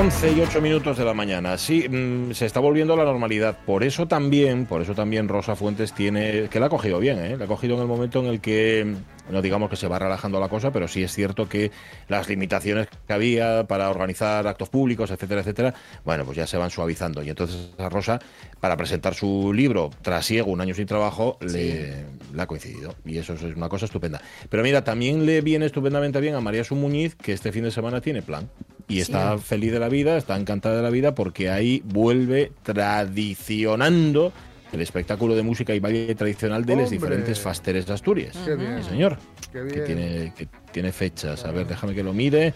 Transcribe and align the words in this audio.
11 0.00 0.32
y 0.32 0.40
8 0.40 0.62
minutos 0.62 0.96
de 0.96 1.04
la 1.04 1.12
mañana. 1.12 1.58
Sí, 1.58 1.86
mm, 1.86 2.32
se 2.32 2.46
está 2.46 2.58
volviendo 2.58 2.94
a 2.94 2.96
la 2.96 3.04
normalidad. 3.04 3.58
Por 3.66 3.84
eso 3.84 4.08
también, 4.08 4.64
por 4.64 4.80
eso 4.80 4.94
también 4.94 5.28
Rosa 5.28 5.56
Fuentes 5.56 5.92
tiene, 5.92 6.48
que 6.48 6.58
la 6.58 6.66
ha 6.66 6.68
cogido 6.70 6.98
bien, 7.00 7.18
¿eh? 7.18 7.36
La 7.36 7.44
ha 7.44 7.46
cogido 7.46 7.74
en 7.74 7.82
el 7.82 7.86
momento 7.86 8.20
en 8.20 8.24
el 8.24 8.40
que, 8.40 8.94
no 9.30 9.42
digamos 9.42 9.68
que 9.68 9.76
se 9.76 9.88
va 9.88 9.98
relajando 9.98 10.40
la 10.40 10.48
cosa, 10.48 10.70
pero 10.70 10.88
sí 10.88 11.02
es 11.02 11.12
cierto 11.12 11.50
que 11.50 11.70
las 12.08 12.30
limitaciones 12.30 12.88
que 13.06 13.12
había 13.12 13.64
para 13.64 13.90
organizar 13.90 14.46
actos 14.46 14.70
públicos, 14.70 15.10
etcétera, 15.10 15.42
etcétera, 15.42 15.74
bueno, 16.02 16.24
pues 16.24 16.38
ya 16.38 16.46
se 16.46 16.56
van 16.56 16.70
suavizando. 16.70 17.22
Y 17.22 17.28
entonces 17.28 17.68
a 17.76 17.90
Rosa, 17.90 18.20
para 18.58 18.78
presentar 18.78 19.14
su 19.14 19.52
libro 19.52 19.90
Trasiego, 20.00 20.50
un 20.50 20.62
año 20.62 20.72
sin 20.72 20.86
trabajo, 20.86 21.36
le, 21.42 22.06
le 22.32 22.42
ha 22.42 22.46
coincidido. 22.46 22.94
Y 23.04 23.18
eso 23.18 23.34
es 23.34 23.42
una 23.42 23.68
cosa 23.68 23.84
estupenda. 23.84 24.22
Pero 24.48 24.62
mira, 24.62 24.82
también 24.82 25.26
le 25.26 25.42
viene 25.42 25.66
estupendamente 25.66 26.22
bien 26.22 26.36
a 26.36 26.40
María 26.40 26.64
Su 26.64 26.74
Muñiz, 26.74 27.16
que 27.16 27.34
este 27.34 27.52
fin 27.52 27.64
de 27.64 27.70
semana 27.70 28.00
tiene 28.00 28.22
plan. 28.22 28.48
Y 28.90 29.00
está 29.00 29.38
feliz 29.38 29.72
de 29.72 29.78
la 29.78 29.88
vida, 29.88 30.16
está 30.16 30.36
encantada 30.36 30.76
de 30.76 30.82
la 30.82 30.90
vida 30.90 31.14
porque 31.14 31.48
ahí 31.50 31.82
vuelve 31.84 32.52
tradicionando 32.62 34.32
el 34.72 34.80
espectáculo 34.80 35.34
de 35.34 35.42
música 35.42 35.74
y 35.74 35.80
baile 35.80 36.14
tradicional 36.14 36.64
de 36.64 36.76
los 36.76 36.90
diferentes 36.90 37.40
fasteres 37.40 37.86
de 37.86 37.92
Asturias. 37.94 38.36
Qué 38.44 38.54
bien. 38.54 38.82
Sí, 38.82 38.90
señor. 38.90 39.18
Qué 39.52 39.58
Que 39.58 39.62
bien. 39.64 39.84
tiene, 39.84 40.32
que 40.36 40.48
tiene 40.72 40.92
fechas. 40.92 41.44
A 41.44 41.50
ver, 41.50 41.66
déjame 41.66 41.94
que 41.94 42.02
lo 42.02 42.12
mire. 42.12 42.54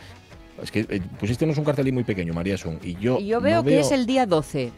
Es 0.62 0.70
que 0.70 0.86
eh, 0.88 1.00
pusístenos 1.18 1.58
un 1.58 1.64
cartelín 1.64 1.94
muy 1.94 2.05
pequeño, 2.05 2.32
María 2.32 2.56
Sun. 2.56 2.78
Y 2.82 2.94
yo, 2.96 3.18
Y 3.18 3.27
yo 3.27 3.40
veo 3.40 3.62
no 3.62 3.64
que 3.68 3.80
es 3.80 3.90
el 3.90 4.06
día 4.06 4.27
12. 4.27 4.70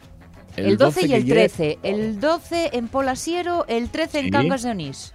El, 0.57 0.65
el 0.67 0.77
12, 0.79 1.05
y 1.05 1.09
que 1.09 1.17
el 1.17 1.25
llegue- 1.27 1.35
13. 1.35 1.79
El 1.83 2.19
12 2.19 2.71
en 2.73 2.89
Polasiero, 2.89 3.67
el 3.69 3.91
13 3.91 4.21
en. 4.21 4.31
Cangas 4.31 4.63
de 4.63 4.71
Onís. 4.71 5.13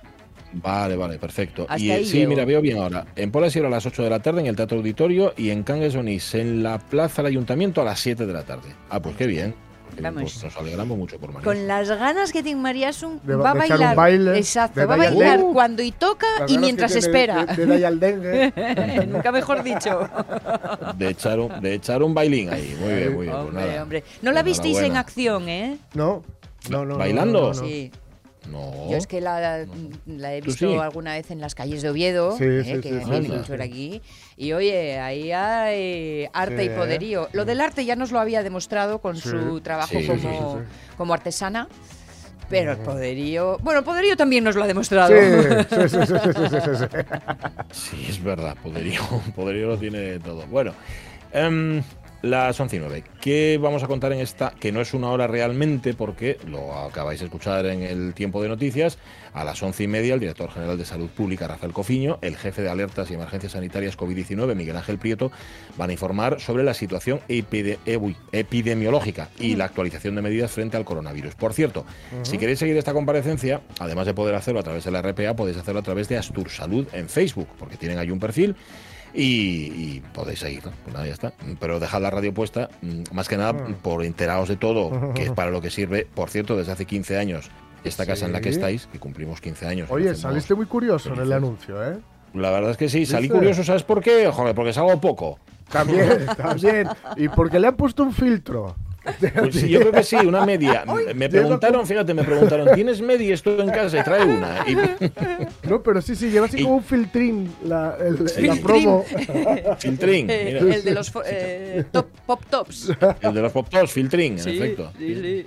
Vale, 0.53 0.95
vale, 0.95 1.17
perfecto. 1.17 1.63
Hasta 1.69 1.79
y 1.79 1.89
eh, 1.89 1.93
ahí 1.93 2.05
sí, 2.05 2.17
llego. 2.19 2.29
mira, 2.29 2.45
veo 2.45 2.61
bien 2.61 2.77
ahora. 2.77 3.05
En 3.15 3.31
Pola 3.31 3.49
Sierra 3.49 3.67
a 3.67 3.71
las 3.71 3.85
8 3.85 4.03
de 4.03 4.09
la 4.09 4.19
tarde 4.21 4.41
en 4.41 4.47
el 4.47 4.55
Teatro 4.55 4.77
Auditorio 4.77 5.33
y 5.37 5.49
en 5.49 5.63
Cangas 5.63 5.95
Onís 5.95 6.33
en 6.35 6.61
la 6.63 6.77
Plaza 6.79 7.21
del 7.21 7.31
Ayuntamiento 7.31 7.81
a 7.81 7.85
las 7.85 7.99
7 7.99 8.25
de 8.25 8.33
la 8.33 8.43
tarde. 8.43 8.69
Ah, 8.89 9.01
pues 9.01 9.15
qué 9.15 9.27
bien. 9.27 9.55
Vamos. 10.01 10.21
pues 10.23 10.43
nos 10.45 10.55
alegramos 10.57 10.97
mucho 10.97 11.19
por 11.19 11.33
María. 11.33 11.43
Con 11.43 11.67
las 11.67 11.89
ganas 11.89 12.31
que 12.31 12.41
tiene 12.41 12.61
María 12.61 12.93
Sun, 12.93 13.19
De- 13.23 13.35
va 13.35 13.51
a 13.51 13.53
bailar. 13.53 13.93
baile, 13.95 14.37
Exacto, 14.37 14.79
de 14.79 14.85
va 14.85 14.93
a 14.93 14.97
bailar. 14.97 15.39
Uh, 15.41 15.51
cuando 15.53 15.83
y 15.83 15.91
toca 15.91 16.25
y 16.47 16.57
mientras 16.57 16.95
espera. 16.95 17.45
De, 17.45 17.65
de 17.65 17.77
dar 17.79 17.85
al 17.91 17.99
dengue. 17.99 18.53
Nunca 19.09 19.33
mejor 19.33 19.63
dicho. 19.63 20.09
De 20.97 21.09
echar 21.09 21.39
un, 21.41 21.59
de 21.61 21.73
echar 21.73 22.01
un 22.03 22.13
bailín 22.13 22.49
ahí. 22.51 22.73
Muy 22.79 22.93
bien, 22.93 23.13
muy 23.13 23.25
bien. 23.25 23.35
pues 23.35 23.45
hombre, 23.47 23.65
nada. 23.67 23.83
hombre. 23.83 24.03
No 24.21 24.31
la 24.31 24.43
visteis 24.43 24.77
en 24.79 24.95
acción, 24.95 25.49
¿eh? 25.49 25.77
No, 25.93 26.23
no, 26.69 26.85
no. 26.85 26.97
¿Bailando? 26.97 27.41
no, 27.41 27.53
no, 27.53 27.61
no. 27.61 27.67
Sí. 27.67 27.91
No. 28.49 28.89
Yo 28.89 28.97
es 28.97 29.05
que 29.07 29.21
la, 29.21 29.65
la 30.07 30.33
he 30.33 30.39
¿Tú 30.41 30.47
visto 30.47 30.67
sí? 30.67 30.75
alguna 30.77 31.13
vez 31.13 31.29
en 31.31 31.39
las 31.39 31.53
calles 31.53 31.81
de 31.83 31.89
Oviedo, 31.91 32.37
Sí, 32.37 32.43
eh, 32.45 32.63
sí, 32.65 32.81
que 32.81 32.89
sí, 32.89 32.95
es 32.95 33.03
sí, 33.03 33.09
muy 33.11 33.25
sí. 33.25 33.31
mucho 33.31 33.53
aquí. 33.53 34.01
Y 34.35 34.53
oye, 34.53 34.99
ahí 34.99 35.31
hay 35.31 36.27
arte 36.33 36.57
Sí, 36.57 36.63
y 36.63 36.67
¿eh? 36.67 36.75
poderío. 36.75 37.29
Lo 37.33 37.45
del 37.45 37.61
arte 37.61 37.85
ya 37.85 37.95
nos 37.95 38.11
lo 38.11 38.19
había 38.19 38.41
demostrado 38.41 38.99
con 38.99 39.15
Sí. 39.17 39.29
su 39.29 39.61
trabajo 39.61 39.93
como, 39.93 40.15
sí, 40.15 40.19
sí, 40.21 40.73
como 40.97 41.13
artesana. 41.13 41.67
Pero 42.49 42.71
el 42.73 42.79
poderío. 42.79 43.57
Bueno, 43.61 43.79
el 43.79 43.85
poderío 43.85 44.17
también 44.17 44.43
nos 44.43 44.55
lo 44.55 44.63
ha 44.63 44.67
demostrado. 44.67 45.13
Sí, 45.69 45.87
sí, 45.87 45.87
sí, 45.87 46.05
sí, 46.05 46.15
sí, 46.33 46.43
sí, 46.49 46.57
sí, 46.59 46.75
sí. 46.75 46.85
Sí, 47.71 48.05
es 48.09 48.21
verdad, 48.23 48.57
poderío, 48.61 49.01
poderío 49.35 49.67
lo 49.67 49.77
tiene 49.77 50.19
todo. 50.19 50.45
Bueno, 50.47 50.73
em, 51.31 51.81
las 52.21 52.59
11 52.59 52.75
y 52.75 52.79
9. 52.79 53.03
¿Qué 53.19 53.59
vamos 53.61 53.83
a 53.83 53.87
contar 53.87 54.13
en 54.13 54.19
esta? 54.19 54.51
Que 54.51 54.71
no 54.71 54.79
es 54.81 54.93
una 54.93 55.09
hora 55.09 55.27
realmente, 55.27 55.93
porque 55.93 56.37
lo 56.47 56.75
acabáis 56.77 57.19
de 57.19 57.25
escuchar 57.25 57.65
en 57.65 57.81
el 57.81 58.13
tiempo 58.13 58.41
de 58.43 58.49
noticias. 58.49 58.97
A 59.33 59.43
las 59.45 59.63
11 59.63 59.83
y 59.83 59.87
media, 59.87 60.13
el 60.13 60.19
director 60.19 60.51
general 60.51 60.77
de 60.77 60.83
Salud 60.85 61.09
Pública, 61.09 61.47
Rafael 61.47 61.71
Cofiño, 61.71 62.19
el 62.21 62.35
jefe 62.35 62.61
de 62.61 62.69
alertas 62.69 63.09
y 63.09 63.13
emergencias 63.13 63.53
sanitarias 63.53 63.97
COVID-19, 63.97 64.55
Miguel 64.55 64.75
Ángel 64.75 64.97
Prieto, 64.97 65.31
van 65.77 65.89
a 65.89 65.93
informar 65.93 66.39
sobre 66.41 66.63
la 66.63 66.73
situación 66.73 67.21
epide- 67.29 67.77
epidemiológica 68.31 69.29
y 69.39 69.55
la 69.55 69.65
actualización 69.65 70.15
de 70.15 70.21
medidas 70.21 70.51
frente 70.51 70.77
al 70.77 70.85
coronavirus. 70.85 71.35
Por 71.35 71.53
cierto, 71.53 71.85
si 72.23 72.37
queréis 72.37 72.59
seguir 72.59 72.75
esta 72.77 72.93
comparecencia, 72.93 73.61
además 73.79 74.05
de 74.05 74.13
poder 74.13 74.35
hacerlo 74.35 74.59
a 74.59 74.63
través 74.63 74.83
de 74.83 74.91
la 74.91 75.01
RPA, 75.01 75.35
podéis 75.35 75.57
hacerlo 75.57 75.79
a 75.79 75.83
través 75.83 76.07
de 76.09 76.17
Astur 76.17 76.49
Salud 76.49 76.87
en 76.93 77.07
Facebook, 77.09 77.47
porque 77.57 77.77
tienen 77.77 77.97
ahí 77.99 78.11
un 78.11 78.19
perfil 78.19 78.55
y, 79.13 79.23
y 79.95 80.03
podéis 80.13 80.39
seguir. 80.39 80.61
Pues 80.61 80.93
nada, 80.93 81.05
ya 81.05 81.13
está. 81.13 81.33
Pero 81.59 81.79
dejad 81.79 82.01
la 82.01 82.09
radio 82.09 82.33
puesta, 82.33 82.69
mm, 82.81 83.03
más 83.13 83.27
que 83.27 83.37
nada 83.37 83.51
Ah. 83.51 83.73
por 83.81 84.03
enteraros 84.03 84.49
de 84.49 84.57
todo, 84.57 85.13
que 85.13 85.23
es 85.23 85.31
para 85.35 85.51
lo 85.51 85.61
que 85.61 85.69
sirve. 85.69 86.07
Por 86.13 86.29
cierto, 86.29 86.55
desde 86.57 86.71
hace 86.71 86.85
15 86.85 87.17
años, 87.17 87.49
esta 87.83 88.05
casa 88.05 88.25
en 88.25 88.31
la 88.33 88.41
que 88.41 88.49
estáis, 88.49 88.87
que 88.87 88.99
cumplimos 88.99 89.41
15 89.41 89.65
años. 89.67 89.89
Oye, 89.91 90.13
saliste 90.15 90.53
muy 90.55 90.65
curioso 90.67 91.13
en 91.13 91.19
el 91.21 91.33
anuncio, 91.33 91.83
¿eh? 91.83 91.97
La 92.33 92.49
verdad 92.51 92.71
es 92.71 92.77
que 92.77 92.87
sí, 92.87 93.05
salí 93.05 93.23
¿Viste? 93.23 93.37
curioso, 93.37 93.63
¿sabes 93.63 93.83
por 93.83 94.01
qué? 94.01 94.27
Joder, 94.31 94.55
porque 94.55 94.71
salgo 94.71 95.01
poco. 95.01 95.37
También, 95.69 96.25
también. 96.37 96.87
Y 97.17 97.27
porque 97.27 97.59
le 97.59 97.67
han 97.67 97.75
puesto 97.75 98.03
un 98.03 98.13
filtro. 98.13 98.75
Pues 99.39 99.67
yo 99.67 99.79
creo 99.79 99.91
que 99.91 100.03
sí, 100.03 100.15
una 100.17 100.45
media. 100.45 100.85
Me 101.15 101.27
preguntaron, 101.27 101.87
fíjate, 101.87 102.13
me 102.13 102.23
preguntaron, 102.23 102.69
¿tienes 102.75 103.01
media 103.01 103.33
esto 103.33 103.59
en 103.61 103.69
casa? 103.71 103.99
Y 103.99 104.03
trae 104.03 104.23
una. 104.25 104.63
Y, 104.67 104.75
No, 105.67 105.81
pero 105.81 106.01
sí, 106.01 106.15
sí, 106.15 106.29
lleva 106.29 106.45
así 106.45 106.59
Y- 106.59 106.63
como 106.63 106.75
un 106.75 106.83
filtrín 106.83 107.51
la, 107.63 107.97
el- 107.99 108.29
Sí. 108.29 108.41
la 108.43 108.55
promo. 108.57 109.03
filtrín, 109.79 110.29
Eh, 110.29 110.59
mira. 110.61 110.75
el 110.75 110.83
de 110.83 110.91
los 110.93 111.11
eh, 111.25 111.83
top, 111.91 112.07
pop 112.25 112.41
tops. 112.49 112.91
El 113.21 113.33
de 113.33 113.41
los 113.41 113.51
pop 113.51 113.67
tops, 113.69 113.91
filtrín, 113.91 114.33
en 114.33 114.39
Sí, 114.39 114.57
efecto. 114.57 114.91
sí. 114.97 115.45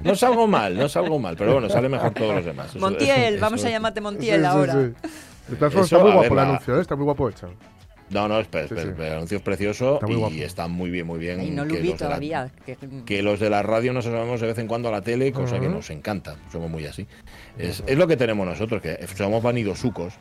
No 0.00 0.14
salgo 0.14 0.46
mal, 0.46 0.76
no 0.76 0.88
salgo 0.88 1.18
mal, 1.18 1.36
pero 1.36 1.52
bueno, 1.52 1.68
sale 1.68 1.88
mejor 1.88 2.12
todos 2.14 2.34
los 2.36 2.44
demás. 2.44 2.74
Montiel, 2.76 3.34
eso- 3.34 3.40
vamos 3.42 3.64
a 3.64 3.70
llamarte 3.70 4.00
Montiel 4.00 4.40
sí, 4.40 4.46
ahora. 4.46 4.90
está 5.50 5.68
muy 5.98 6.12
guapo 6.12 6.20
ver, 6.20 6.30
el 6.30 6.36
la- 6.36 6.42
anuncio, 6.42 6.78
¿eh? 6.78 6.80
Está 6.80 6.96
muy 6.96 7.04
guapo 7.04 7.28
hecho. 7.28 7.50
No, 8.10 8.28
no, 8.28 8.40
Sí, 8.40 8.46
sí. 8.52 8.88
espera, 8.90 9.08
el 9.08 9.12
anuncio 9.14 9.38
es 9.38 9.42
precioso 9.42 9.98
Está 10.00 10.30
y 10.30 10.42
está 10.42 10.68
muy 10.68 10.90
bien, 10.90 11.06
muy 11.06 11.18
bien. 11.18 11.42
Y 11.42 11.50
no 11.50 11.64
lo 11.64 11.74
que 11.74 11.80
vi 11.80 11.88
los 11.90 11.98
de 11.98 12.04
la- 12.04 12.08
todavía. 12.10 12.50
que- 12.64 12.76
que 13.04 13.22
los 13.22 13.40
de 13.40 13.50
la 13.50 13.62
radio 13.62 13.92
nos 13.92 14.06
asomamos 14.06 14.40
de 14.40 14.46
vez 14.46 14.58
en 14.58 14.68
cuando 14.68 14.88
a 14.88 14.92
la 14.92 15.02
tele, 15.02 15.32
cosa 15.32 15.58
que 15.58 15.68
nos 15.68 15.90
encanta, 15.90 16.36
somos 16.52 16.70
muy 16.70 16.86
así. 16.86 17.06
Es, 17.58 17.82
es 17.86 17.98
lo 17.98 18.06
que 18.06 18.16
tenemos 18.16 18.46
nosotros, 18.46 18.80
que 18.82 18.98
somos 19.16 19.42
vanidosucos, 19.42 20.14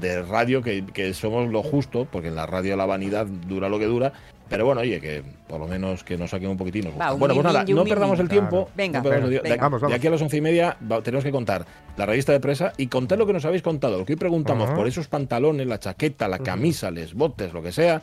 de 0.00 0.22
radio, 0.22 0.60
que, 0.62 0.84
que 0.92 1.14
somos 1.14 1.50
lo 1.50 1.62
justo, 1.62 2.06
porque 2.10 2.28
en 2.28 2.34
la 2.36 2.46
radio 2.46 2.76
la 2.76 2.84
vanidad 2.86 3.26
dura 3.26 3.68
lo 3.68 3.78
que 3.78 3.86
dura, 3.86 4.12
pero 4.50 4.66
bueno, 4.66 4.82
oye, 4.82 5.00
que 5.00 5.22
por 5.48 5.58
lo 5.60 5.66
menos 5.66 6.04
que 6.04 6.18
nos 6.18 6.28
saquen 6.28 6.50
un 6.50 6.58
poquitín. 6.58 6.84
nos 6.84 6.92
Va, 6.92 6.96
gusta. 6.96 7.12
un 7.14 7.18
bueno, 7.20 7.34
pues 7.34 7.44
nada, 7.44 7.64
no 7.64 7.84
perdamos 7.84 8.18
el 8.20 8.28
tiempo. 8.28 8.64
Claro. 8.66 8.70
Venga, 8.76 8.98
no 8.98 9.02
perdamos 9.04 9.24
el 9.28 9.30
venga, 9.30 9.42
tiempo. 9.42 9.54
De, 9.54 9.56
vamos, 9.62 9.80
de 9.80 9.84
vamos. 9.86 9.96
aquí 9.98 10.06
a 10.06 10.10
las 10.10 10.20
once 10.22 10.36
y 10.36 10.40
media 10.42 10.76
tenemos 11.02 11.24
que 11.24 11.30
contar 11.32 11.64
la 11.96 12.04
revista 12.04 12.32
de 12.32 12.40
presa 12.40 12.72
y 12.76 12.88
contar 12.88 13.16
lo 13.18 13.26
que 13.26 13.32
nos 13.32 13.44
habéis 13.46 13.62
contado, 13.62 13.96
lo 13.98 14.04
que 14.04 14.12
hoy 14.12 14.18
preguntamos 14.18 14.68
por 14.70 14.86
esos 14.86 15.08
pantalones, 15.08 15.66
la 15.66 15.78
chaqueta, 15.78 16.28
la 16.28 16.38
camisa, 16.40 16.90
les 16.90 17.14
botes, 17.14 17.52
lo 17.54 17.62
que 17.62 17.72
sea, 17.72 18.02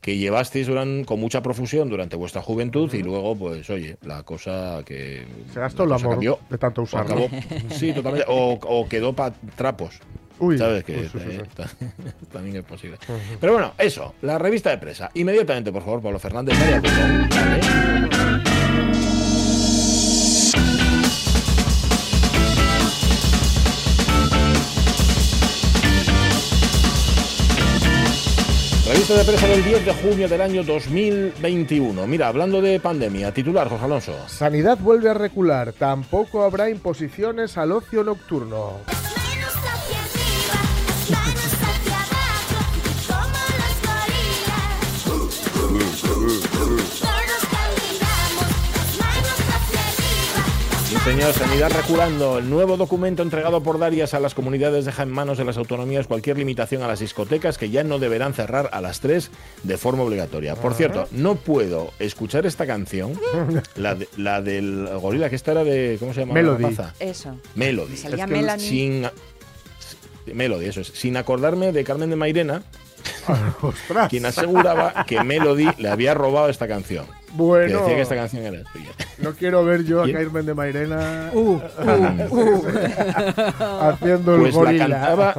que 0.00 0.16
llevasteis 0.18 0.68
con 1.06 1.18
mucha 1.20 1.42
profusión 1.42 1.88
durante 1.88 2.16
vuestra 2.16 2.42
juventud 2.42 2.92
y 2.92 3.02
luego, 3.02 3.34
pues, 3.36 3.70
oye, 3.70 3.96
la 4.02 4.22
cosa 4.22 4.80
que... 4.84 5.24
Se 5.52 5.60
gastó 5.60 5.84
el 5.84 5.92
amor 5.92 6.10
cambió, 6.12 6.38
de 6.50 6.58
tanto 6.58 6.82
o 6.82 6.84
usarlo. 6.84 7.14
acabó- 7.26 7.30
sí, 7.70 7.92
totalmente. 7.92 8.26
O, 8.28 8.58
o 8.62 8.86
quedó 8.88 9.14
para 9.14 9.34
trapos. 9.56 10.00
Uy, 10.38 10.58
¿Sabes? 10.58 10.84
Que 10.84 10.92
uy, 10.92 11.10
eh, 11.20 11.42
también 12.32 12.56
es 12.56 12.64
posible. 12.64 12.98
Pero 13.40 13.52
bueno, 13.52 13.72
eso, 13.78 14.14
la 14.22 14.38
revista 14.38 14.70
de 14.70 14.78
presa. 14.78 15.10
Inmediatamente, 15.14 15.72
por 15.72 15.82
favor, 15.82 16.02
Pablo 16.02 16.18
Fernández. 16.18 16.58
María. 16.58 16.82
Revista 28.86 29.14
de 29.14 29.24
presa 29.24 29.46
del 29.48 29.64
10 29.64 29.86
de 29.86 29.94
junio 29.94 30.28
del 30.28 30.40
año 30.40 30.62
2021. 30.62 32.06
Mira, 32.06 32.28
hablando 32.28 32.60
de 32.60 32.78
pandemia, 32.78 33.32
titular, 33.32 33.68
José 33.68 33.84
Alonso. 33.84 34.28
Sanidad 34.28 34.78
vuelve 34.78 35.08
a 35.08 35.14
recular. 35.14 35.72
Tampoco 35.72 36.44
habrá 36.44 36.68
imposiciones 36.68 37.56
al 37.56 37.72
ocio 37.72 38.04
nocturno. 38.04 38.74
Señor, 51.04 51.32
Sanidad 51.34 51.70
reculando. 51.70 52.38
El 52.38 52.48
nuevo 52.48 52.76
documento 52.76 53.22
entregado 53.22 53.62
por 53.62 53.78
Darias 53.78 54.14
a 54.14 54.20
las 54.20 54.34
comunidades 54.34 54.84
deja 54.84 55.02
en 55.02 55.10
manos 55.10 55.36
de 55.38 55.44
las 55.44 55.56
autonomías 55.58 56.06
cualquier 56.06 56.38
limitación 56.38 56.82
a 56.82 56.88
las 56.88 57.00
discotecas 57.00 57.58
que 57.58 57.70
ya 57.70 57.84
no 57.84 57.98
deberán 57.98 58.32
cerrar 58.34 58.70
a 58.72 58.80
las 58.80 59.00
3 59.00 59.30
de 59.62 59.76
forma 59.76 60.02
obligatoria. 60.02 60.54
Por 60.54 60.74
cierto, 60.74 61.06
no 61.12 61.34
puedo 61.36 61.92
escuchar 61.98 62.46
esta 62.46 62.66
canción, 62.66 63.18
la, 63.76 63.94
de- 63.94 64.08
la 64.16 64.40
del 64.40 64.88
gorila, 65.00 65.28
que 65.28 65.36
esta 65.36 65.52
era 65.52 65.64
de. 65.64 65.96
¿Cómo 66.00 66.14
se 66.14 66.20
llama? 66.20 66.34
Melody. 66.34 66.76
Eso. 67.00 67.36
Melody. 67.54 67.96
Salía 67.96 68.24
Es 68.24 68.30
que 68.30 68.36
Melanie. 68.36 68.66
Sin. 68.68 69.06
Melody, 70.32 70.66
eso 70.66 70.80
es. 70.80 70.88
Sin 70.88 71.16
acordarme 71.18 71.70
de 71.72 71.84
Carmen 71.84 72.08
de 72.08 72.16
Mairena, 72.16 72.62
¡Ostras! 73.62 74.08
quien 74.08 74.26
aseguraba 74.26 75.04
que 75.06 75.22
Melody 75.22 75.68
le 75.78 75.88
había 75.88 76.14
robado 76.14 76.48
esta 76.48 76.66
canción. 76.68 77.06
Que 77.06 77.32
Bueno, 77.32 77.80
decía 77.80 77.96
que 77.96 78.02
esta 78.02 78.14
canción 78.14 78.44
era 78.44 78.62
suya. 78.72 78.90
no 79.18 79.32
quiero 79.32 79.64
ver 79.64 79.84
yo 79.84 80.02
a. 80.02 80.10
Carmen 80.10 80.46
de 80.46 80.54
Mairena 80.54 81.30
Uh, 81.32 81.38
uh, 81.40 81.60
uh. 82.30 82.62
haciendo 83.80 84.36
el 84.36 84.52
Pues 84.52 84.54
la 84.54 84.78
cantaba, 84.78 85.34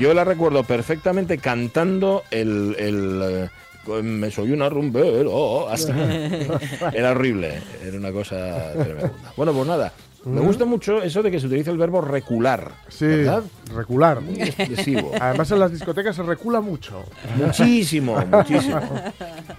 yo 0.00 0.14
la 0.14 0.24
recuerdo 0.24 0.64
perfectamente 0.64 1.38
cantando 1.38 2.22
el. 2.30 2.74
el 2.78 3.22
eh, 3.22 4.02
me 4.02 4.30
soy 4.32 4.50
una 4.52 4.68
rumbero. 4.68 5.68
Hasta. 5.68 5.94
Era 6.92 7.10
horrible, 7.12 7.60
era 7.84 7.96
una 7.96 8.10
cosa 8.10 8.72
tremenda. 8.72 9.12
Bueno, 9.36 9.52
pues 9.52 9.66
nada, 9.68 9.92
me 10.26 10.40
gusta 10.40 10.64
mucho 10.64 11.02
eso 11.02 11.22
de 11.22 11.30
que 11.30 11.38
se 11.40 11.46
utilice 11.46 11.70
el 11.70 11.78
verbo 11.78 12.00
recular. 12.00 12.72
Sí, 12.88 13.06
¿Verdad? 13.06 13.42
recular. 13.74 14.20
Muy 14.20 14.42
expresivo. 14.42 15.12
Además 15.20 15.50
en 15.52 15.60
las 15.60 15.70
discotecas 15.72 16.16
se 16.16 16.22
recula 16.22 16.60
mucho. 16.60 17.04
Muchísimo, 17.36 18.16
muchísimo. 18.30 18.80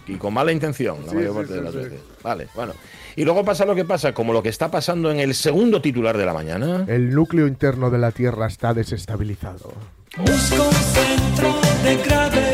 Y 0.08 0.16
con 0.16 0.34
mala 0.34 0.52
intención, 0.52 0.98
la 1.06 1.10
Sí, 1.12 1.16
mayor 1.16 1.32
sí, 1.32 1.38
parte 1.38 1.54
de 1.54 1.62
las 1.62 1.72
sí. 1.74 1.78
veces. 1.80 2.00
Vale, 2.22 2.48
bueno. 2.56 2.74
Y 3.16 3.24
luego 3.26 3.44
pasa 3.44 3.66
lo 3.66 3.74
que 3.76 3.86
pasa, 3.86 4.14
como 4.14 4.32
lo 4.34 4.44
que 4.44 4.50
está 4.50 4.70
pasando 4.70 5.10
en 5.10 5.20
el 5.20 5.34
segundo 5.34 5.82
titular 5.82 6.18
de 6.18 6.26
la 6.26 6.34
mañana. 6.34 6.86
El 6.88 7.14
núcleo 7.16 7.48
interno 7.48 7.90
de 7.90 7.98
la 7.98 8.12
Tierra 8.12 8.46
está 8.48 8.74
desestabilizado. 8.74 9.72
Busco 10.18 10.64
un 10.64 10.74
centro 10.74 11.56
de 11.84 11.98
gravedad 12.04 12.47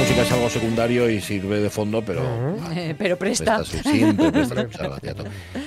música 0.00 0.22
es 0.22 0.32
algo 0.32 0.48
secundario 0.48 1.10
y 1.10 1.20
sirve 1.20 1.60
de 1.60 1.68
fondo, 1.68 2.02
pero. 2.02 2.22
ah, 2.22 2.70
Eh, 2.80 2.94
Pero 2.96 3.18
presta. 3.18 3.58
presta 3.58 3.90
siempre 3.90 4.32
presta. 4.32 4.66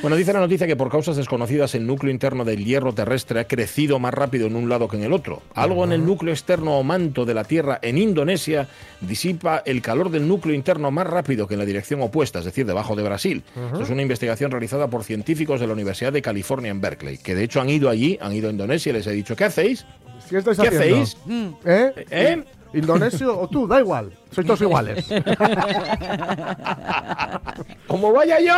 Bueno, 0.01 0.15
dice 0.15 0.33
la 0.33 0.39
noticia 0.39 0.65
que 0.65 0.75
por 0.75 0.89
causas 0.89 1.15
desconocidas 1.15 1.75
el 1.75 1.85
núcleo 1.85 2.11
interno 2.11 2.43
del 2.43 2.65
hierro 2.65 2.93
terrestre 2.93 3.41
ha 3.41 3.47
crecido 3.47 3.99
más 3.99 4.13
rápido 4.13 4.47
en 4.47 4.55
un 4.55 4.69
lado 4.69 4.87
que 4.87 4.97
en 4.97 5.03
el 5.03 5.13
otro. 5.13 5.43
Algo 5.53 5.83
en 5.83 5.91
el 5.91 6.03
núcleo 6.03 6.33
externo 6.33 6.79
o 6.79 6.83
manto 6.83 7.25
de 7.25 7.35
la 7.35 7.43
Tierra 7.43 7.77
en 7.83 7.99
Indonesia 7.99 8.67
disipa 9.01 9.61
el 9.65 9.81
calor 9.83 10.09
del 10.09 10.27
núcleo 10.27 10.55
interno 10.55 10.89
más 10.89 11.05
rápido 11.05 11.47
que 11.47 11.53
en 11.53 11.59
la 11.59 11.65
dirección 11.65 12.01
opuesta, 12.01 12.39
es 12.39 12.45
decir, 12.45 12.65
debajo 12.65 12.95
de 12.95 13.03
Brasil. 13.03 13.43
Esto 13.71 13.83
es 13.83 13.89
una 13.91 14.01
investigación 14.01 14.49
realizada 14.49 14.87
por 14.87 15.03
científicos 15.03 15.59
de 15.59 15.67
la 15.67 15.73
Universidad 15.73 16.11
de 16.11 16.23
California 16.23 16.71
en 16.71 16.81
Berkeley, 16.81 17.19
que 17.19 17.35
de 17.35 17.43
hecho 17.43 17.61
han 17.61 17.69
ido 17.69 17.89
allí, 17.89 18.17
han 18.19 18.33
ido 18.33 18.47
a 18.47 18.51
Indonesia 18.51 18.89
y 18.89 18.93
les 18.93 19.05
he 19.05 19.11
dicho, 19.11 19.35
¿qué 19.35 19.43
hacéis? 19.45 19.85
¿Qué 20.29 20.37
estáis 20.37 20.57
¿Qué 20.57 20.67
hacéis? 20.67 21.17
¿Eh? 21.65 22.05
¿Eh? 22.09 22.43
¿Indonesio 22.73 23.39
o 23.39 23.47
tú? 23.47 23.67
Da 23.67 23.79
igual. 23.79 24.11
Sois 24.33 24.45
todos 24.47 24.61
iguales. 24.61 25.05
¿Cómo 27.87 28.11
vaya 28.11 28.39
yo? 28.39 28.53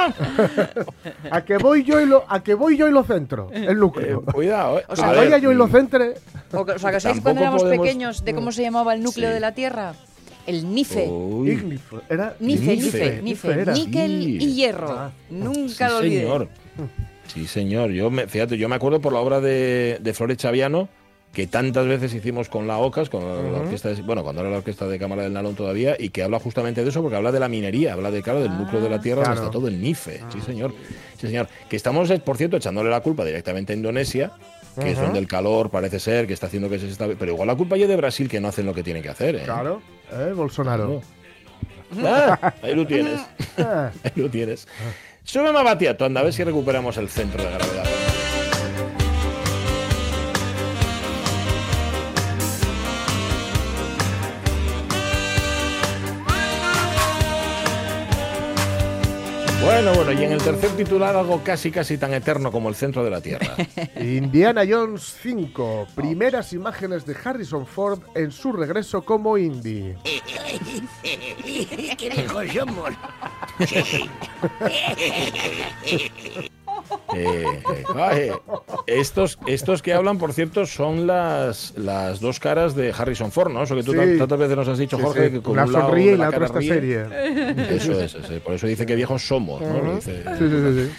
A 1.31 1.44
que 1.44 1.57
voy 1.57 1.83
yo 1.83 2.00
y 2.01 2.06
lo, 2.06 2.24
a 2.27 2.42
que 2.44 2.54
voy 2.54 2.77
yo 2.77 2.88
y 2.88 2.92
lo 2.92 3.04
centro. 3.04 3.50
El 3.51 3.63
Eh, 3.69 3.75
núcleo. 3.75 4.22
cuidado, 4.24 4.80
¿eh? 4.80 4.83
O 4.88 4.95
sea, 4.95 5.10
A 5.10 5.13
vaya 5.13 5.31
ver, 5.31 5.42
yo 5.42 5.51
y 5.51 5.56
lo 5.56 5.68
centre. 5.68 6.13
O, 6.54 6.62
¿Os 6.62 6.69
acordáis 6.69 7.04
Tampoco 7.04 7.24
cuando 7.24 7.42
éramos 7.42 7.63
podemos- 7.63 7.86
pequeños 7.86 8.24
de 8.25 8.33
cómo 8.36 8.51
se 8.51 8.62
llamaba 8.62 8.94
el 8.94 9.04
núcleo 9.04 9.30
Sí. 9.30 9.33
de 9.33 9.39
la 9.39 9.54
Tierra? 9.54 9.94
El 10.48 10.74
NIFE. 10.74 11.10
Era 12.10 12.36
Nife, 12.39 12.75
Nife. 12.75 13.22
Nife, 13.22 13.22
Nife. 13.24 13.51
era. 13.62 13.74
Níquel 13.74 14.24
Sí. 14.24 14.38
y 14.42 14.54
hierro. 14.54 14.92
Ah. 14.92 15.12
Nunca 15.30 15.88
sí, 15.88 15.94
lo 15.94 15.98
olvidé. 15.98 16.22
señor. 16.22 16.48
Sí, 17.27 17.48
señor. 17.48 17.89
Yo 17.92 18.12
me, 18.12 18.27
fíjate, 18.27 18.57
yo 18.57 18.69
me 18.69 18.75
acuerdo 18.75 19.01
por 19.01 19.12
la 19.12 19.19
obra 19.19 19.42
de, 19.42 19.98
de 20.01 20.13
Flores 20.13 20.38
Chaviano 20.38 20.88
que 21.36 21.46
tantas 21.48 21.86
veces 21.86 22.14
hicimos 22.14 22.50
con 22.50 22.66
la 22.66 22.78
OCAS, 22.80 23.10
con 23.10 23.24
la, 23.24 23.52
la 23.52 23.60
orquesta, 23.60 23.90
de- 23.90 24.02
bueno, 24.02 24.24
cuando 24.24 24.42
era 24.42 24.50
la 24.50 24.58
orquesta 24.58 24.88
de 24.88 24.98
Cámara 24.98 25.22
del 25.24 25.34
Nalón 25.34 25.54
todavía, 25.54 25.96
y 26.00 26.10
que 26.10 26.24
habla 26.24 26.40
justamente 26.40 26.82
de 26.84 26.90
eso, 26.90 27.02
porque 27.02 27.18
habla 27.18 27.32
de 27.32 27.40
la 27.40 27.50
minería, 27.50 27.94
habla 27.94 28.10
de, 28.10 28.24
claro, 28.24 28.42
del 28.42 28.58
núcleo 28.58 28.82
de 28.82 28.90
la 28.90 29.00
Tierra, 29.02 29.22
donde 29.24 29.36
Claro. 29.36 29.48
está 29.48 29.52
todo 29.52 29.68
el 29.68 29.80
NIFE. 29.82 30.22
Sí, 30.32 30.42
señor. 30.42 30.74
Sí, 31.20 31.28
señor. 31.28 31.48
Que 31.70 31.76
estamos, 31.76 32.10
eh, 32.10 32.20
por 32.20 32.38
cierto, 32.38 32.58
echándole 32.58 32.90
la 32.90 33.02
culpa 33.02 33.24
directamente 33.26 33.74
a 33.74 33.76
Indonesia, 33.76 34.32
que 34.80 34.92
es 34.92 34.98
donde 35.00 35.20
el 35.20 35.28
calor 35.28 35.70
parece 35.70 36.00
ser, 36.00 36.26
que 36.26 36.34
está 36.34 36.48
haciendo 36.48 36.70
que 36.70 36.80
se 36.80 36.90
está... 36.90 37.08
Pero 37.08 37.32
igual 37.34 37.48
la 37.48 37.56
culpa 37.56 37.78
ya 37.78 37.86
de 37.88 37.96
Brasil, 37.98 38.28
que 38.28 38.40
no 38.42 38.48
hacen 38.48 38.66
lo 38.66 38.74
que 38.74 38.82
tienen 38.84 39.04
que 39.04 39.10
hacer, 39.10 39.36
¿eh? 39.36 39.42
Claro. 39.46 39.82
¿Eh? 40.12 40.32
Bolsonaro. 40.36 41.02
Ah, 42.04 42.54
ahí 42.62 42.74
lo 42.76 42.86
tienes. 42.88 43.20
Ah. 43.58 43.90
Ahí 44.04 44.12
lo 44.16 44.30
tienes. 44.30 44.68
Súbeme 45.24 45.60
a 45.60 45.64
Batiato, 45.64 46.04
anda, 46.06 46.20
a 46.20 46.24
ver 46.26 46.34
si 46.34 46.44
recuperamos 46.44 46.98
el 46.98 47.08
centro 47.08 47.42
de 47.42 47.50
gravedad. 47.52 47.86
Bueno, 59.66 59.94
bueno, 59.96 60.12
y 60.12 60.24
en 60.24 60.32
el 60.32 60.44
tercer 60.44 60.70
titular 60.78 61.16
algo 61.16 61.42
casi 61.44 61.72
casi 61.72 61.98
tan 61.98 62.14
eterno 62.14 62.52
como 62.52 62.70
el 62.70 62.76
centro 62.76 63.04
de 63.04 63.10
la 63.10 63.20
Tierra. 63.20 63.56
Indiana 64.00 64.62
Jones 64.68 65.18
5. 65.24 65.88
Primeras 65.96 66.54
imágenes 66.54 67.08
de 67.08 67.16
Harrison 67.22 67.66
Ford 67.66 68.04
en 68.14 68.32
su 68.32 68.52
regreso 68.52 69.02
como 69.02 69.40
Indy. 69.40 69.96
¿Qué 71.98 72.14
lejos 72.16 72.46
somos? 72.54 72.92
Eh, 77.16 77.44
eh, 77.46 77.84
ay, 77.96 78.32
estos, 78.88 79.38
estos 79.48 79.82
que 79.82 79.94
hablan, 79.94 80.18
por 80.18 80.34
cierto, 80.34 80.66
son 80.66 81.08
las, 81.08 81.74
las 81.78 82.20
dos 82.20 82.40
caras 82.40 82.76
de 82.76 82.94
Harrison 82.98 83.32
Ford, 83.32 83.52
¿no? 83.52 83.64
Eso 83.64 83.76
que 83.76 83.84
tú 83.84 83.92
Sí. 83.94 83.98
tan- 83.98 84.18
tantas 84.18 84.40
veces 84.40 84.56
nos 84.58 84.68
has 84.68 84.78
dicho, 84.78 84.98
Jorge, 85.00 85.28
sí. 85.28 85.32
que 85.34 85.42
con 85.42 85.54
Una 85.54 85.64
un 85.66 85.72
lado 85.74 85.86
sonríe 85.88 86.14
y 86.14 86.18
la 86.18 86.30
otra 86.30 86.46
está 86.48 86.60
ríe. 86.60 86.74
serie. 86.74 87.06
Eso 87.76 88.00
es, 88.00 88.16
ese, 88.16 88.40
por 88.42 88.54
eso 88.54 88.68
dice 88.68 88.86
que 88.86 88.96
viejos 88.96 89.26
somos, 89.26 89.62
¿no? 89.62 89.96
Dice, 89.96 90.24
sí, 90.38 90.50
sí. 90.50 90.92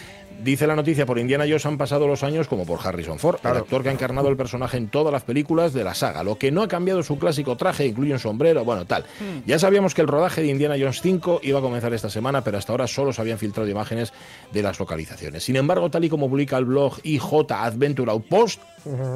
Dice 0.43 0.67
la 0.67 0.75
noticia, 0.75 1.05
por 1.05 1.17
Indiana 1.17 1.45
Jones 1.45 1.65
han 1.65 1.77
pasado 1.77 2.07
los 2.07 2.23
años 2.23 2.47
como 2.47 2.65
por 2.65 2.79
Harrison 2.85 3.17
Ford, 3.17 3.39
Claro. 3.41 3.57
el 3.57 3.63
actor 3.63 3.81
que 3.83 3.89
ha 3.89 3.91
encarnado 3.91 4.29
el 4.29 4.37
personaje 4.37 4.77
en 4.77 4.87
todas 4.87 5.11
las 5.11 5.23
películas 5.23 5.73
de 5.73 5.83
la 5.83 5.93
saga. 5.95 6.23
Lo 6.23 6.37
que 6.37 6.51
no 6.51 6.61
ha 6.61 6.67
cambiado 6.67 7.01
su 7.01 7.17
clásico 7.17 7.57
traje, 7.57 7.87
incluye 7.87 8.13
un 8.13 8.19
sombrero, 8.19 8.63
bueno, 8.63 8.85
tal. 8.85 9.03
Ya 9.45 9.57
sabíamos 9.57 9.95
que 9.95 10.01
el 10.01 10.07
rodaje 10.07 10.41
de 10.41 10.47
Indiana 10.47 10.75
Jones 10.79 11.01
5 11.01 11.39
iba 11.43 11.59
a 11.59 11.61
comenzar 11.61 11.91
esta 11.93 12.09
semana, 12.09 12.43
pero 12.43 12.57
hasta 12.59 12.71
ahora 12.71 12.85
solo 12.87 13.11
se 13.13 13.21
habían 13.21 13.39
filtrado 13.39 13.67
imágenes 13.67 14.13
de 14.53 14.61
las 14.61 14.79
localizaciones. 14.79 15.43
Sin 15.43 15.55
embargo, 15.55 15.89
tal 15.89 16.05
y 16.05 16.09
como 16.09 16.29
publica 16.29 16.57
el 16.57 16.65
blog 16.65 16.97
IJ 17.03 17.51
Adventure 17.51 18.11
Outpost, 18.11 18.61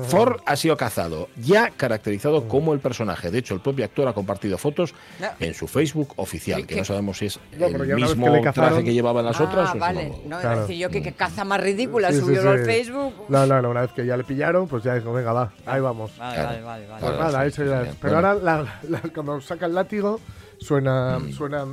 Ford 0.07 0.41
ha 0.45 0.55
sido 0.55 0.75
cazado, 0.77 1.29
ya 1.37 1.69
caracterizado 1.71 2.47
como 2.47 2.73
el 2.73 2.79
personaje. 2.79 3.31
De 3.31 3.39
hecho, 3.39 3.53
el 3.53 3.61
propio 3.61 3.85
actor 3.85 4.07
ha 4.07 4.13
compartido 4.13 4.57
fotos 4.57 4.93
en 5.39 5.53
su 5.53 5.67
Facebook 5.67 6.13
oficial, 6.17 6.65
que 6.65 6.75
no 6.75 6.85
sabemos 6.85 7.17
si 7.17 7.25
es 7.27 7.39
el 7.51 7.95
mismo 7.95 8.25
que 8.25 8.31
le 8.31 8.41
cazaron- 8.41 8.69
traje 8.69 8.83
que 8.83 8.93
llevaban 8.93 9.25
las 9.25 9.39
ah, 9.39 9.43
otras 9.43 9.73
es 9.73 9.79
vale. 9.79 10.11
No, 10.25 10.39
Claro. 10.39 10.61
decir 10.61 10.77
yo 10.77 10.89
que, 10.89 11.01
que 11.01 11.13
caza 11.13 11.43
más 11.43 11.61
ridícula, 11.61 12.11
Sí, 12.11 12.19
subió 12.19 12.41
sí. 12.41 12.47
al 12.47 12.65
Facebook. 12.65 13.13
No, 13.29 13.45
no, 13.45 13.61
no, 13.61 13.69
una 13.69 13.81
vez 13.81 13.91
que 13.91 14.05
ya 14.05 14.17
le 14.17 14.23
pillaron, 14.23 14.67
pues 14.67 14.83
ya 14.83 14.95
dijo, 14.95 15.11
venga, 15.13 15.33
va, 15.33 15.53
ahí 15.65 15.79
vamos. 15.81 16.17
Vale, 16.17 16.35
Claro. 16.35 16.47
vale, 16.49 16.61
vale, 16.63 16.87
vale. 16.87 17.01
Pues 17.05 17.19
nada, 17.19 17.45
eso 17.45 17.63
ya- 17.65 17.83
sí. 17.85 17.97
Pero 18.01 18.13
Bueno. 18.13 18.27
ahora 18.29 18.43
la- 18.43 18.79
la- 18.89 19.01
cuando 19.13 19.41
saca 19.41 19.65
el 19.65 19.73
látigo 19.75 20.19
suena, 20.59 21.19
Mm. 21.19 21.31
suena 21.31 21.65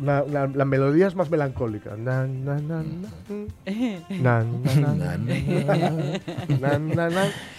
una, 0.00 0.22
una, 0.22 0.46
las 0.46 0.66
melodías 0.66 1.14
más 1.14 1.30
melancólicas. 1.30 1.98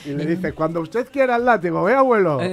Y 0.06 0.14
le 0.14 0.26
dice, 0.26 0.54
cuando 0.54 0.82
usted 0.82 1.08
quiera 1.12 1.36
el 1.36 1.46
látigo, 1.46 1.90
¿eh, 1.90 1.96
abuelo? 1.96 2.40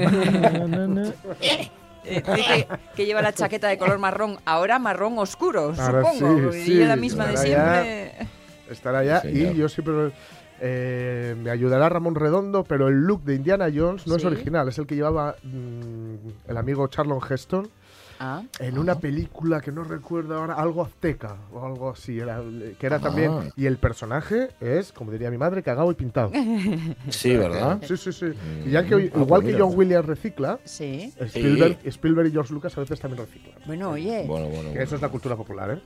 Que 2.95 3.07
lleva 3.07 3.23
la 3.23 3.33
chaqueta 3.33 3.69
de 3.69 3.79
color 3.79 3.99
marrón, 3.99 4.37
ahora 4.45 4.79
marrón 4.79 5.19
oscuro, 5.19 5.75
supongo. 5.75 6.55
Y 6.55 6.85
la 6.85 6.97
misma 6.97 7.27
de 7.27 7.37
siempre. 7.39 8.13
Estará 8.69 9.03
ya, 9.05 9.21
sí, 9.23 9.29
y 9.29 9.55
yo 9.55 9.69
siempre. 9.69 10.13
Eh, 10.61 11.35
me 11.43 11.51
ayudará 11.51 11.89
Ramón 11.89 12.15
Redondo, 12.15 12.65
pero 12.65 12.89
el 12.89 12.95
look 13.07 13.25
de 13.25 13.35
Indiana 13.35 13.67
Jones 13.75 14.07
no 14.07 14.17
es 14.17 14.25
original, 14.25 14.69
es 14.69 14.79
el 14.79 14.87
que 14.87 14.95
llevaba 14.95 15.35
mm, 15.43 16.51
el 16.51 16.57
amigo 16.57 16.87
Charlon 16.87 17.21
Heston 17.29 17.69
Ah, 18.27 18.43
en 18.59 18.79
una 18.79 18.99
película 19.01 19.61
que 19.61 19.71
no 19.71 19.85
recuerdo 19.85 20.39
ahora, 20.39 20.55
algo 20.55 20.81
azteca 20.83 21.37
o 21.53 21.63
algo 21.67 21.91
así, 21.91 22.19
era, 22.19 22.43
que 22.79 22.87
era 22.87 22.99
también. 22.99 23.31
Ah. 23.31 23.45
Y 23.55 23.67
el 23.67 23.77
personaje 23.77 24.49
es, 24.61 24.93
como 24.93 25.13
diría 25.13 25.31
mi 25.31 25.37
madre, 25.37 25.63
cagado 25.63 25.91
y 25.91 25.95
pintado. 25.95 26.31
Sí, 27.11 27.37
¿verdad? 27.37 27.81
Sí, 27.87 27.97
sí, 27.99 28.13
sí. 28.13 28.27
Y 28.65 28.71
ya 28.71 28.83
que, 28.85 28.95
Ah, 28.95 28.99
pues 29.13 29.25
igual 29.27 29.43
que 29.43 29.47
mira. 29.49 29.59
John 29.61 29.77
Williams 29.77 30.07
recicla, 30.07 30.59
sí. 30.65 31.13
Spielberg, 31.21 31.79
Spielberg 31.85 32.29
y 32.29 32.33
George 32.33 32.55
Lucas 32.55 32.77
a 32.79 32.81
veces 32.81 32.99
también 32.99 33.27
reciclan. 33.27 33.59
Bueno, 33.67 33.91
oye. 33.91 34.25
Bueno, 34.27 34.47
bueno. 34.47 34.63
Que 34.63 34.69
bueno. 34.69 34.83
eso 34.83 34.97
es 34.97 35.03
la 35.03 35.09
cultura 35.11 35.37
popular, 35.37 35.71
¿eh? 35.73 35.81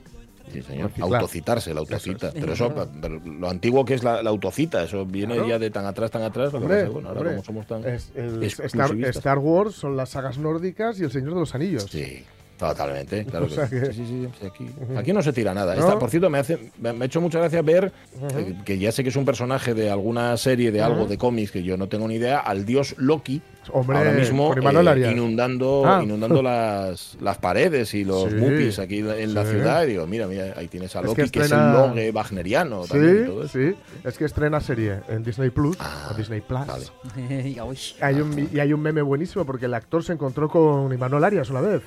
Sí, 0.52 0.62
señor. 0.62 0.90
Autocitarse, 1.00 1.72
la 1.74 1.80
autocita. 1.80 2.30
Pero 2.32 2.52
eso, 2.52 2.72
pero 3.00 3.20
lo 3.24 3.48
antiguo 3.48 3.84
que 3.84 3.94
es 3.94 4.02
la, 4.04 4.22
la 4.22 4.30
autocita, 4.30 4.82
eso 4.82 5.04
viene 5.06 5.34
Claro. 5.34 5.48
ya 5.48 5.58
de 5.58 5.70
tan 5.70 5.84
atrás, 5.86 6.10
tan 6.10 6.22
atrás. 6.22 6.52
Lo 6.52 6.58
que 6.60 6.64
Hombre, 6.64 6.80
pasa 6.80 6.90
bueno, 6.92 7.08
ahora 7.08 7.20
hombre, 7.20 7.34
como 7.36 7.44
somos 7.44 7.66
tan 7.66 7.84
es- 7.86 8.10
el- 8.14 8.42
Star. 8.42 8.94
Star 9.00 9.38
Wars 9.38 9.74
son 9.74 9.96
las 9.96 10.10
sagas 10.10 10.38
nórdicas 10.38 10.98
y 11.00 11.04
El 11.04 11.10
Señor 11.10 11.34
de 11.34 11.40
los 11.40 11.54
Anillos. 11.54 11.84
Sí, 11.90 12.24
totalmente, 12.58 13.24
claro 13.30 13.46
O 13.46 13.48
que, 13.48 13.54
sea 13.54 13.66
sí. 13.68 13.76
que- 13.80 13.86
Sí, 13.86 13.92
sí, 13.92 14.06
sí, 14.06 14.28
sí, 14.40 14.46
aquí, 14.46 14.66
aquí 14.96 15.12
no 15.12 15.22
se 15.22 15.32
tira 15.32 15.54
nada. 15.54 15.74
No. 15.74 15.80
Esta, 15.80 15.98
por 15.98 16.10
cierto, 16.10 16.28
me, 16.28 16.38
hace, 16.38 16.70
me, 16.80 16.90
ha 16.90 17.04
hecho 17.04 17.20
mucha 17.20 17.38
gracia 17.38 17.62
ver 17.62 17.92
eh, 18.34 18.54
que 18.64 18.78
ya 18.78 18.92
sé 18.92 19.02
que 19.02 19.08
es 19.10 19.16
un 19.16 19.24
personaje 19.24 19.74
de 19.74 19.90
alguna 19.90 20.36
serie, 20.36 20.70
de 20.72 20.82
algo, 20.82 21.06
de 21.06 21.16
cómics, 21.16 21.50
que 21.52 21.62
yo 21.62 21.76
no 21.76 21.88
tengo 21.88 22.06
ni 22.08 22.16
idea, 22.16 22.38
al 22.40 22.64
dios 22.66 22.94
Loki. 22.98 23.40
Hombre, 23.70 23.98
ahora 23.98 24.12
mismo 24.12 24.54
eh, 24.54 25.10
inundando, 25.12 25.82
Ah. 25.84 26.00
inundando 26.02 26.40
las, 26.42 27.18
las 27.20 27.36
paredes 27.38 27.92
y 27.92 28.02
los 28.02 28.30
Sí, 28.30 28.34
mupis 28.36 28.78
aquí 28.78 28.98
en 29.00 29.34
la 29.34 29.44
ciudad. 29.44 29.84
Y 29.84 29.88
digo, 29.88 30.06
mira, 30.06 30.26
mira, 30.26 30.54
ahí 30.56 30.68
tienes 30.68 30.96
a 30.96 31.02
Loki, 31.02 31.22
que 31.24 31.30
que, 31.30 31.40
estrena- 31.40 31.70
es 31.72 31.84
el 31.84 31.88
logue 31.88 32.10
wagneriano 32.10 32.84
también 32.86 33.24
y 33.24 33.26
todo 33.26 33.46
Sí, 33.46 33.58
eso. 33.58 33.76
sí. 33.76 33.98
Es 34.08 34.16
que 34.16 34.24
estrena 34.24 34.60
serie 34.60 35.00
en 35.08 35.22
Disney 35.22 35.50
Plus 35.50 35.76
Ah, 35.80 36.08
o 36.10 36.14
Disney 36.14 36.40
Plus. 36.40 36.66
vale. 36.66 36.86
Hay 38.00 38.20
un, 38.20 38.34
mi- 38.34 38.48
y 38.52 38.58
hay 38.60 38.72
un 38.72 38.80
meme 38.80 39.02
buenísimo 39.02 39.44
porque 39.44 39.66
el 39.66 39.74
actor 39.74 40.02
se 40.02 40.12
encontró 40.14 40.48
con 40.48 40.92
Imanol 40.92 41.22
Arias 41.24 41.50
una 41.50 41.60
vez. 41.60 41.82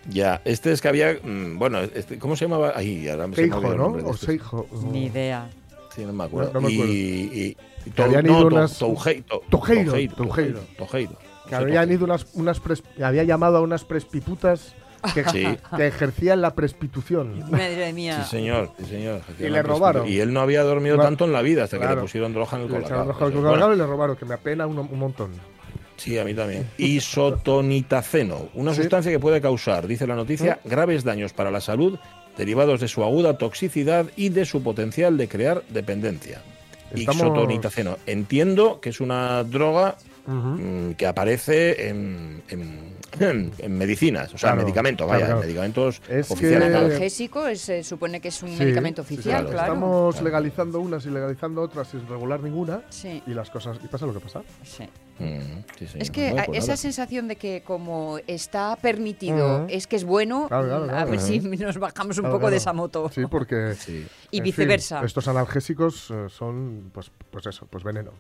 Ya, 0.09 0.40
este 0.45 0.73
es 0.73 0.80
que 0.80 0.88
había. 0.88 1.14
mm, 1.23 1.59
Bueno, 1.59 1.80
este, 1.80 2.18
¿cómo 2.18 2.37
se 2.37 2.45
llamaba? 2.45 2.73
Ahí, 2.76 3.09
ahora 3.09 3.26
me 3.26 3.35
Seijo, 3.37 3.61
¿no? 3.61 3.87
O 3.87 4.12
este. 4.12 4.26
Seijo. 4.26 4.66
Ni 4.92 5.06
idea. 5.06 5.49
Sí, 5.95 6.04
no 6.04 6.12
me 6.12 6.25
acuerdo. 6.25 6.52
No, 6.52 6.61
no 6.61 6.68
me 6.68 6.75
acuerdo. 6.75 6.92
Y, 6.92 6.97
y, 6.97 7.56
y 7.87 7.90
Que 7.90 8.02
habían 8.02 8.26
ido 8.26 8.40
no, 8.50 8.56
unas- 8.56 8.78
to- 8.78 8.87
Tojeiro, 8.88 9.42
Tojeiro, 9.50 9.92
Tojeiro. 10.14 10.61
Tojeiro. 10.78 11.12
Que 11.49 11.54
habían 11.54 11.90
ido 11.90 12.04
unas, 12.04 12.26
unas 12.35 12.62
pres- 12.62 12.83
había 13.02 13.25
llamado 13.25 13.56
a 13.56 13.61
unas 13.62 13.85
prespiputas 13.85 14.75
que, 15.14 15.25
Sí. 15.30 15.46
que 15.76 15.86
ejercían 15.86 16.40
la 16.40 16.54
prestitución. 16.54 17.40
Madre 17.50 17.92
mía. 17.92 18.22
Sí, 18.25 18.30
señor, 18.30 18.70
sí, 18.78 18.84
señor. 18.86 19.20
Y 19.38 19.48
le 19.48 19.62
robaron. 19.62 20.06
Y 20.08 20.18
él 20.18 20.32
no 20.32 20.40
había 20.40 20.62
dormido 20.62 20.96
Claro. 20.96 21.08
tanto 21.10 21.25
en 21.25 21.32
la 21.32 21.42
vida 21.42 21.64
hasta 21.64 21.76
que 21.76 21.82
Claro. 21.82 21.96
le 21.96 22.02
pusieron 22.02 22.32
droga 22.32 22.56
en 22.56 22.62
el 22.64 22.68
colacao. 22.68 23.04
bueno. 23.42 23.72
y 23.72 23.76
le 23.76 23.86
robaron, 23.86 24.16
que 24.16 24.25
me 24.25 24.34
apena 24.34 24.66
un, 24.66 24.78
un 24.78 24.98
montón. 24.98 25.30
Sí, 25.96 26.18
a 26.18 26.25
mí 26.25 26.34
también. 26.34 26.68
Isotonitaceno, 26.76 28.48
una 28.54 28.75
Sí. 28.75 28.82
sustancia 28.82 29.10
que 29.10 29.18
puede 29.18 29.40
causar, 29.40 29.86
dice 29.86 30.06
la 30.06 30.14
noticia, 30.14 30.60
graves 30.64 31.04
daños 31.04 31.32
para 31.32 31.50
la 31.50 31.60
salud 31.60 31.98
derivados 32.36 32.80
de 32.80 32.88
su 32.88 33.02
aguda 33.02 33.38
toxicidad 33.38 34.06
y 34.14 34.28
de 34.28 34.44
su 34.44 34.62
potencial 34.62 35.16
de 35.16 35.26
crear 35.26 35.62
dependencia. 35.70 36.42
Estamos- 36.94 37.22
Isotonitaceno. 37.22 37.96
Entiendo 38.06 38.78
que 38.80 38.90
es 38.90 39.00
una 39.00 39.42
droga 39.42 39.96
mm, 40.26 40.90
que 40.92 41.06
aparece 41.06 41.88
en, 41.88 42.42
en- 42.48 42.94
en 43.20 43.78
medicinas, 43.78 44.32
o 44.35 44.38
sea, 44.38 44.50
Claro, 44.52 44.62
medicamentos, 44.64 45.06
vaya, 45.08 45.26
claro. 45.26 45.40
medicamentos 45.40 46.02
Es 46.08 46.30
oficiales. 46.30 46.75
Analgésico 46.75 47.46
es, 47.46 47.61
se 47.61 47.82
supone 47.85 48.20
que 48.20 48.28
es 48.28 48.42
un 48.42 48.50
Sí, 48.50 48.58
medicamento 48.58 49.02
sí, 49.02 49.08
sí, 49.08 49.14
oficial, 49.14 49.42
claro. 49.46 49.50
claro. 49.50 49.73
Estamos 49.75 50.14
Claro. 50.14 50.25
legalizando 50.26 50.80
unas 50.80 51.06
y 51.06 51.11
legalizando 51.11 51.62
otras 51.62 51.88
sin 51.88 52.06
regular 52.08 52.40
ninguna. 52.40 52.82
Sí, 52.90 53.23
Y 53.26 53.30
las 53.35 53.50
cosas. 53.50 53.78
Y 53.85 53.88
pasa 53.88 54.06
lo 54.06 54.12
que 54.14 54.20
pasa. 54.20 54.42
sí. 54.62 54.85
Mm. 55.18 55.64
Es 55.99 56.11
que 56.11 56.32
pues 56.44 56.58
esa 56.58 56.66
nada. 56.66 56.76
sensación 56.76 57.26
de 57.26 57.37
que 57.37 57.62
como 57.64 58.18
está 58.26 58.76
permitido 58.76 59.66
es 59.70 59.87
que 59.87 59.96
es 59.96 60.04
bueno, 60.04 60.44
Claro, 60.49 60.66
claro, 60.68 60.87
mm, 60.87 60.90
a 60.90 61.04
ver 61.06 61.20
si 61.20 61.38
nos 61.40 61.78
bajamos 61.78 62.18
un 62.18 62.25
Claro, 62.25 62.37
poco 62.37 62.50
de 62.50 62.58
esa 62.58 62.75
moto. 62.75 63.11
Sí, 63.14 63.23
porque. 63.30 63.75
Sí, 63.78 64.06
y 64.30 64.42
viceversa. 64.42 64.99
fin, 64.99 65.06
estos 65.06 65.26
analgésicos 65.28 66.11
eh, 66.11 66.26
son, 66.28 66.90
pues, 66.92 67.11
pues 67.30 67.46
eso, 67.46 67.66
pues 67.70 67.82
veneno. 67.82 68.11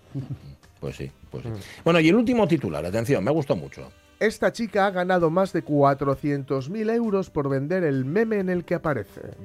pues 0.80 0.96
sí, 0.96 1.12
pues 1.30 1.44
Mm. 1.44 1.56
sí. 1.56 1.62
Bueno, 1.84 2.00
y 2.00 2.08
el 2.08 2.14
último 2.14 2.48
titular, 2.48 2.86
atención, 2.86 3.22
me 3.22 3.28
ha 3.30 3.34
gustado 3.34 3.60
mucho. 3.60 3.92
Esta 4.18 4.50
chica 4.50 4.86
ha 4.86 4.90
ganado 4.90 5.28
más 5.28 5.52
de 5.52 5.62
400.000 5.62 6.90
euros 6.90 7.28
por 7.28 7.50
vender 7.50 7.84
el 7.84 8.06
meme 8.06 8.38
en 8.38 8.48
el 8.48 8.64
que 8.64 8.74
aparece. 8.74 9.36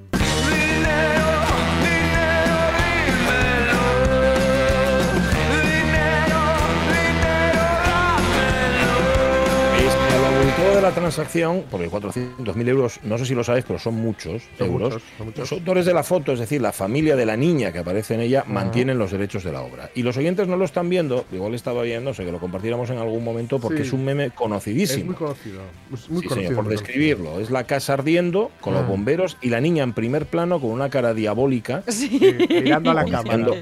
De 10.70 10.82
la 10.82 10.92
transacción, 10.92 11.64
porque 11.70 11.90
400.000 11.90 12.68
euros, 12.70 13.00
no 13.04 13.18
sé 13.18 13.26
si 13.26 13.34
lo 13.36 13.44
sabéis, 13.44 13.66
pero 13.68 13.80
son 13.80 13.96
muchos 13.96 14.44
Son 14.58 14.68
euros. 14.68 14.94
muchos, 14.94 15.04
son 15.18 15.26
muchos. 15.28 15.40
Los 15.40 15.52
autores 15.52 15.86
de 15.86 15.94
la 15.94 16.04
foto, 16.04 16.32
es 16.34 16.40
decir, 16.40 16.62
la 16.62 16.72
familia 16.72 17.16
de 17.16 17.26
la 17.26 17.36
niña 17.36 17.72
que 17.72 17.80
aparece 17.80 18.14
en 18.14 18.22
ella, 18.22 18.44
mantienen 18.48 18.98
los 18.98 19.12
derechos 19.12 19.44
de 19.44 19.52
la 19.52 19.62
obra. 19.62 19.90
Y 19.96 20.04
los 20.04 20.16
oyentes 20.18 20.48
no 20.48 20.58
lo 20.58 20.66
están 20.66 20.90
viendo, 20.90 21.26
igual 21.32 21.56
estaba 21.56 21.82
viendo, 21.84 22.14
sé 22.14 22.26
que 22.26 22.32
lo 22.32 22.40
compartiéramos 22.40 22.90
en 22.90 22.98
algún 23.00 23.24
momento, 23.24 23.60
porque 23.60 23.78
Sí. 23.82 23.88
es 23.88 23.94
un 23.94 24.06
meme 24.06 24.26
Es 24.26 24.34
conocidísimo. 24.34 25.06
muy 25.08 25.16
conocido. 25.16 25.62
Es 25.94 26.10
muy 26.10 26.22
Sí, 26.22 26.28
conocido. 26.28 26.50
señor, 26.50 26.56
por 26.56 26.68
describirlo. 26.72 27.40
Es 27.40 27.50
la 27.50 27.64
casa 27.66 27.94
ardiendo 27.94 28.52
con 28.62 28.74
los 28.74 28.84
Ah. 28.84 28.88
bomberos 28.88 29.38
y 29.42 29.50
la 29.50 29.60
niña 29.62 29.84
en 29.84 29.94
primer 29.94 30.26
plano 30.28 30.60
con 30.62 30.70
una 30.72 30.90
cara 30.90 31.14
diabólica, 31.14 31.84
mirando 32.50 32.92
a 32.92 32.94
la 32.94 33.06
cámara. 33.06 33.24
Mirando. 33.38 33.56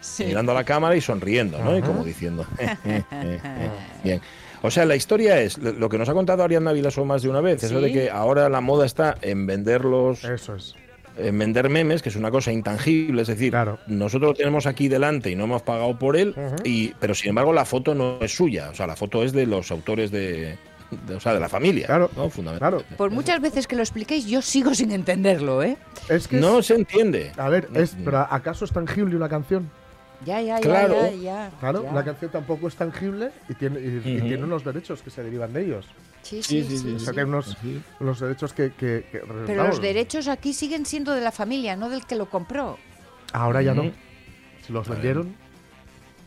Sí. 0.00 0.24
mirando 0.26 0.52
a 0.52 0.54
la 0.54 0.64
cámara 0.64 0.94
y 0.96 1.00
sonriendo, 1.00 1.58
¿no? 1.62 1.76
Y 1.76 1.82
como 1.82 2.04
diciendo. 2.04 2.46
Bien. 4.04 4.20
O 4.62 4.70
sea, 4.70 4.84
la 4.84 4.96
historia 4.96 5.40
es 5.40 5.58
lo 5.58 5.88
que 5.88 5.98
nos 5.98 6.08
ha 6.08 6.14
contado 6.14 6.42
Ariadna 6.42 6.72
Vilaso 6.72 7.04
más 7.04 7.22
de 7.22 7.28
una 7.28 7.40
vez, 7.40 7.62
eso 7.62 7.80
de 7.80 7.92
que 7.92 8.10
ahora 8.10 8.48
la 8.48 8.60
moda 8.60 8.86
está 8.86 9.16
en 9.22 9.46
venderlos, 9.46 10.24
Eso 10.24 10.56
es. 10.56 10.74
en 11.16 11.38
vender 11.38 11.68
memes, 11.68 12.02
que 12.02 12.08
es 12.08 12.16
una 12.16 12.30
cosa 12.30 12.50
intangible, 12.52 13.22
es 13.22 13.28
decir, 13.28 13.50
Claro. 13.50 13.78
nosotros 13.86 14.30
lo 14.30 14.34
tenemos 14.34 14.66
aquí 14.66 14.88
delante 14.88 15.30
y 15.30 15.36
no 15.36 15.44
hemos 15.44 15.62
pagado 15.62 15.96
por 15.98 16.16
él, 16.16 16.34
y, 16.64 16.88
pero 17.00 17.14
sin 17.14 17.30
embargo 17.30 17.52
la 17.52 17.64
foto 17.64 17.94
no 17.94 18.18
es 18.20 18.34
suya, 18.34 18.70
o 18.70 18.74
sea, 18.74 18.86
la 18.88 18.96
foto 18.96 19.22
es 19.22 19.32
de 19.32 19.46
los 19.46 19.70
autores 19.70 20.10
de, 20.10 20.56
de- 21.06 21.14
o 21.14 21.20
sea, 21.20 21.34
de 21.34 21.40
la 21.40 21.48
familia, 21.48 21.86
Claro, 21.86 22.10
¿no? 22.16 22.28
Fundamentalmente. 22.28 22.84
Claro. 22.86 22.96
Por 22.98 23.10
muchas 23.10 23.40
veces 23.40 23.66
que 23.68 23.76
lo 23.76 23.82
expliquéis, 23.82 24.26
yo 24.26 24.42
sigo 24.42 24.74
sin 24.74 24.90
entenderlo, 24.90 25.62
¿eh? 25.62 25.76
Es 26.08 26.26
que. 26.26 26.38
No 26.38 26.58
es- 26.60 26.66
se 26.66 26.74
entiende. 26.74 27.30
a 27.36 27.48
ver, 27.48 27.68
es, 27.74 27.94
pero 28.04 28.18
¿acaso 28.28 28.64
es 28.64 28.72
tangible 28.72 29.14
una 29.14 29.28
canción? 29.28 29.70
Ya, 30.24 30.40
ya, 30.40 30.58
Claro. 30.60 30.94
ya, 30.94 31.10
ya, 31.10 31.16
ya. 31.16 31.50
Claro, 31.60 31.82
ya. 31.84 31.92
la 31.92 32.04
canción 32.04 32.30
tampoco 32.30 32.66
es 32.68 32.74
tangible 32.74 33.30
y 33.48 33.54
tiene, 33.54 33.78
y, 33.80 33.84
y 33.84 34.16
Ujú. 34.18 34.26
tiene 34.26 34.44
unos 34.44 34.64
derechos 34.64 35.00
que 35.02 35.10
se 35.10 35.22
derivan 35.22 35.52
de 35.52 35.64
ellos. 35.64 35.86
Sí, 36.22 36.42
sí, 36.42 36.62
Sí, 36.62 36.68
sí, 36.68 36.78
sí, 36.78 36.82
sí, 36.90 36.94
O 36.96 36.98
sea, 36.98 37.08
sí. 37.08 37.14
tiene 37.14 37.28
unos, 37.28 37.56
unos 38.00 38.20
derechos 38.20 38.52
que. 38.52 38.72
que- 38.72 39.06
que- 39.10 39.20
Pero 39.46 39.58
vamos, 39.62 39.76
los 39.76 39.80
derechos 39.82 40.26
aquí 40.28 40.52
siguen 40.52 40.84
siendo 40.86 41.14
de 41.14 41.20
la 41.20 41.30
familia, 41.30 41.76
no 41.76 41.88
del 41.88 42.04
que 42.04 42.16
lo 42.16 42.28
compró. 42.28 42.76
Ahora 43.32 43.62
ya 43.62 43.74
no. 43.74 43.90
Si 44.66 44.72
los 44.72 44.88
vendieron. 44.88 45.34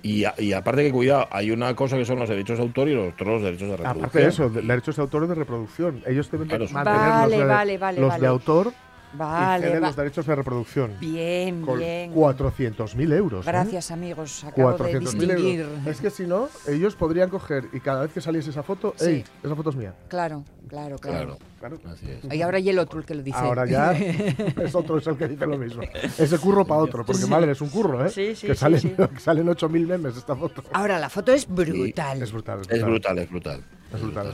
Y, 0.03 0.23
a- 0.23 0.33
y 0.37 0.53
aparte 0.53 0.83
que 0.83 0.91
cuidado, 0.91 1.27
hay 1.29 1.51
una 1.51 1.75
cosa 1.75 1.95
que 1.97 2.05
son 2.05 2.17
los 2.17 2.27
derechos 2.29 2.57
de 2.57 2.63
autor 2.63 2.87
y 2.87 2.95
los 2.95 3.13
otros 3.13 3.27
los 3.27 3.41
derechos 3.43 3.67
de 3.69 3.77
reproducción. 3.77 4.05
Aparte 4.05 4.19
de 4.19 4.27
eso, 4.27 4.49
de- 4.49 4.61
derechos 4.61 4.95
de 4.95 5.01
autor 5.03 5.23
y 5.25 5.27
de 5.27 5.35
reproducción. 5.35 6.01
Ellos 6.07 6.31
deben 6.31 6.47
de 6.47 6.57
Claro, 6.57 6.73
mantener 6.73 6.99
Vale, 6.99 7.29
los, 7.37 7.39
de, 7.39 7.45
vale, 7.53 7.77
vale, 7.77 7.99
los 8.01 8.09
vale. 8.09 8.21
de 8.21 8.27
autor 8.27 8.73
y 9.13 9.17
Vale, 9.17 9.67
ceden 9.67 9.83
va- 9.83 9.87
los 9.87 9.95
derechos 9.95 10.25
de 10.25 10.35
reproducción. 10.35 10.91
bien, 10.99 11.61
Con 11.61 11.79
bien. 11.79 12.13
400.000 12.13 13.13
euros. 13.13 13.45
¿eh? 13.45 13.49
Gracias, 13.51 13.91
amigos. 13.91 14.43
Acabo 14.43 14.71
de 14.71 14.77
400.000 14.77 14.99
distinguir. 15.27 15.59
euros. 15.61 15.87
Es 15.87 15.99
que 16.01 16.09
si 16.09 16.25
no, 16.25 16.49
ellos 16.67 16.95
podrían 16.95 17.29
coger 17.29 17.65
y 17.73 17.79
cada 17.79 18.01
vez 18.03 18.11
que 18.13 18.21
saliese 18.21 18.49
esa 18.51 18.63
foto, 18.63 18.93
Sí. 18.97 19.05
¡ey! 19.09 19.23
Esa 19.43 19.55
foto 19.55 19.69
es 19.71 19.75
mía. 19.75 19.93
Claro, 20.07 20.43
claro, 20.67 20.97
claro. 20.97 21.37
Claro, 21.59 21.77
Claro. 21.77 21.93
así 21.95 22.09
es. 22.09 22.33
Y 22.33 22.41
ahora 22.41 22.57
y 22.59 22.69
el 22.69 22.79
otro 22.79 22.99
el 22.99 23.05
que 23.05 23.13
lo 23.15 23.21
dice. 23.21 23.37
Ahora 23.37 23.65
ya 23.67 23.91
es 24.63 24.73
otro 24.73 24.97
es 24.97 25.05
el 25.07 25.15
que 25.17 25.27
dice 25.27 25.45
lo 25.45 25.57
mismo. 25.57 25.83
Ese 26.17 26.37
curro 26.39 26.65
para 26.65 26.81
otro, 26.81 27.05
porque 27.05 27.25
madre, 27.27 27.51
es 27.51 27.61
un 27.61 27.69
curro, 27.69 28.03
¿eh? 28.05 28.09
Sí, 28.09 28.35
sí, 28.35 28.47
que 28.47 28.55
sí, 28.55 28.59
salen, 28.59 28.79
sí. 28.79 28.95
salen 29.19 29.47
8.000 29.47 29.85
memes 29.87 30.17
esta 30.17 30.35
foto. 30.35 30.63
Ahora 30.73 30.97
la 30.97 31.09
foto 31.09 31.31
es 31.33 31.47
brutal. 31.47 32.21
Es 32.21 32.31
brutal, 32.31 32.61
Es 32.61 32.67
brutal, 32.67 32.79
es 32.79 32.83
brutal. 32.85 33.19
Es 33.19 33.29
brutal, 33.29 33.63
es 33.97 34.01
brutal. 34.01 34.27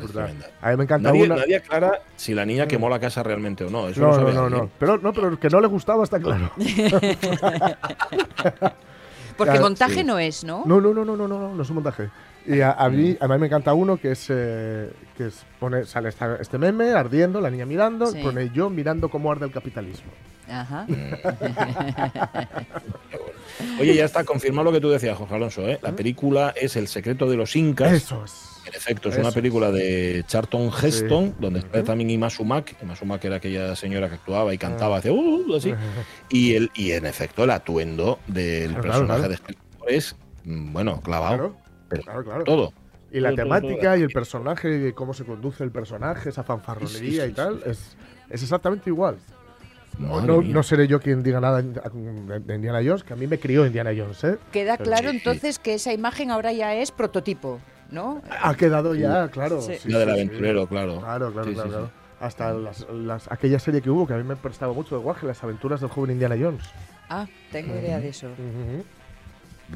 A 0.62 0.70
mí 0.72 0.78
me 0.78 0.84
encanta 0.84 1.10
Nadie, 1.10 1.24
una. 1.26 1.36
nadie 1.38 1.56
aclara 1.58 2.00
si 2.16 2.34
la 2.34 2.46
niña 2.46 2.68
quemó 2.68 2.90
la 2.90 3.00
casa 3.00 3.24
realmente 3.24 3.64
o 3.64 3.70
no. 3.70 3.88
Eso 3.90 4.02
No, 4.02 4.08
lo 4.08 4.14
no, 4.14 4.20
sabe 4.20 4.34
no, 4.34 4.50
no. 4.50 4.70
Pero, 4.80 4.98
no, 4.98 5.14
pero 5.14 5.40
que 5.40 5.50
no 5.50 5.60
le 5.62 5.68
gustaba 5.68 6.04
está 6.04 6.20
claro. 6.20 6.52
Porque 9.38 9.52
Claro, 9.52 9.66
montaje 9.66 9.94
sí. 9.96 10.04
no 10.04 10.18
es, 10.18 10.44
¿no? 10.44 10.64
No, 10.66 10.82
no, 10.82 10.94
no, 10.94 11.06
no, 11.06 11.16
no, 11.16 11.28
no, 11.28 11.54
no 11.54 11.62
es 11.62 11.70
un 11.70 11.76
montaje. 11.76 12.10
Y 12.48 12.62
a, 12.62 12.72
a 12.72 12.90
mí, 12.90 13.16
a 13.20 13.28
mí 13.28 13.38
me 13.38 13.46
encanta 13.46 13.74
uno 13.76 13.98
que 13.98 14.12
es, 14.14 14.26
eh, 14.30 14.92
que 15.16 15.28
es 15.28 15.44
pone, 15.60 15.86
sale 15.86 16.10
esta- 16.10 16.38
este 16.38 16.58
meme 16.58 16.92
ardiendo, 16.94 17.40
la 17.40 17.52
niña 17.52 17.66
mirando, 17.68 18.08
Sí. 18.08 18.20
pone 18.24 18.50
yo 18.52 18.70
mirando 18.72 19.10
cómo 19.10 19.32
arde 19.32 19.46
el 19.46 19.52
capitalismo. 19.52 20.12
Ajá. 20.50 20.88
Oye, 23.80 23.94
ya 23.96 24.06
está 24.06 24.24
confirmado 24.24 24.66
lo 24.66 24.72
que 24.72 24.82
tú 24.82 24.90
decías, 24.90 25.16
Jorge 25.18 25.36
Alonso. 25.36 25.62
¿eh? 25.68 25.78
La 25.84 25.92
película 25.92 26.54
es 26.56 26.76
El 26.76 26.88
secreto 26.88 27.30
de 27.30 27.36
los 27.38 27.56
incas. 27.56 27.92
Eso 27.92 28.24
es. 28.26 28.57
En 28.68 28.74
efecto, 28.74 29.08
es 29.10 29.16
Eso 29.16 29.22
una 29.22 29.32
película 29.32 29.72
de 29.72 30.24
Charlton 30.28 30.70
Heston, 30.82 31.36
donde 31.40 31.60
está 31.60 31.84
también 31.84 32.10
Ima 32.10 32.30
Sumac. 32.30 32.76
Ima 32.82 32.96
Sumac 32.96 33.24
era 33.24 33.38
aquella 33.38 33.76
señora 33.76 34.10
que 34.10 34.16
actuaba 34.16 34.54
y 34.54 34.58
cantaba, 34.58 34.98
hacía 34.98 35.14
uh, 35.14 35.56
así. 35.56 35.74
Y, 36.30 36.54
el, 36.56 36.70
y 36.76 36.92
en 36.92 37.06
efecto, 37.06 37.46
el 37.46 37.52
atuendo 37.52 38.20
del 38.28 38.72
Claro, 38.74 38.82
personaje 38.82 39.20
claro, 39.20 39.30
de 39.30 39.38
Skeletor 39.38 39.92
es, 39.92 40.16
mm, 40.44 40.74
bueno, 40.74 41.02
clavado. 41.02 41.38
Claro, 41.38 41.58
pero 41.88 42.04
claro, 42.04 42.24
claro. 42.26 42.44
Todo. 42.44 42.74
Y 43.10 43.22
la 43.22 43.30
Todo, 43.30 43.38
temática 43.38 43.92
todo. 43.92 43.98
y 43.98 44.02
el 44.02 44.10
personaje 44.10 44.88
y 44.90 44.92
cómo 44.92 45.14
se 45.14 45.24
conduce 45.24 45.64
el 45.64 45.72
personaje, 45.72 46.28
esa 46.30 46.44
fanfarronería 46.44 47.00
Sí, 47.00 47.28
sí, 47.28 47.32
y 47.32 47.34
tal, 47.34 47.62
es, 47.66 47.96
es 48.30 48.44
exactamente 48.44 48.90
igual. 48.90 49.18
No, 49.98 50.22
no 50.22 50.62
seré 50.62 50.88
yo 50.88 51.00
quien 51.00 51.24
diga 51.24 51.40
nada 51.40 51.62
de 51.62 52.56
Indiana 52.56 52.82
Jones, 52.86 53.04
que 53.04 53.14
a 53.14 53.16
mí 53.16 53.26
me 53.26 53.40
crió 53.40 53.66
Indiana 53.66 53.92
Jones, 53.98 54.24
¿eh? 54.26 54.38
Queda 54.52 54.78
claro 54.78 55.10
sí. 55.10 55.18
entonces 55.18 55.58
que 55.58 55.74
esa 55.74 55.92
imagen 55.92 56.30
ahora 56.30 56.52
ya 56.54 56.76
es 56.76 56.92
prototipo, 56.92 57.60
¿no? 57.92 58.22
Ha 58.42 58.56
quedado 58.56 58.96
ya, 58.96 59.30
claro. 59.30 59.62
Sí. 59.62 59.74
sí, 59.80 59.90
La 59.90 60.00
del 60.00 60.10
aventurero, 60.12 60.68
claro. 60.68 61.00
Claro, 61.00 61.32
claro, 61.32 61.48
Sí, 61.48 61.54
claro. 61.54 61.70
sí, 61.70 61.74
claro. 61.74 61.86
sí. 61.88 61.92
Hasta 62.20 62.54
las, 62.54 62.88
las- 62.90 63.32
aquella 63.32 63.60
serie 63.60 63.82
que 63.82 63.90
hubo 63.92 64.08
que 64.08 64.14
a 64.14 64.18
mí 64.18 64.24
me 64.24 64.36
prestaba 64.36 64.74
mucho 64.74 64.96
de 64.98 65.04
guaje, 65.04 65.28
las 65.28 65.44
aventuras 65.44 65.82
del 65.82 65.90
joven 65.90 66.12
Indiana 66.12 66.36
Jones. 66.40 66.64
Ah, 67.10 67.28
tengo 67.52 67.76
idea 67.76 68.00
de 68.00 68.10
eso. 68.10 68.28
Ujú. 68.28 68.84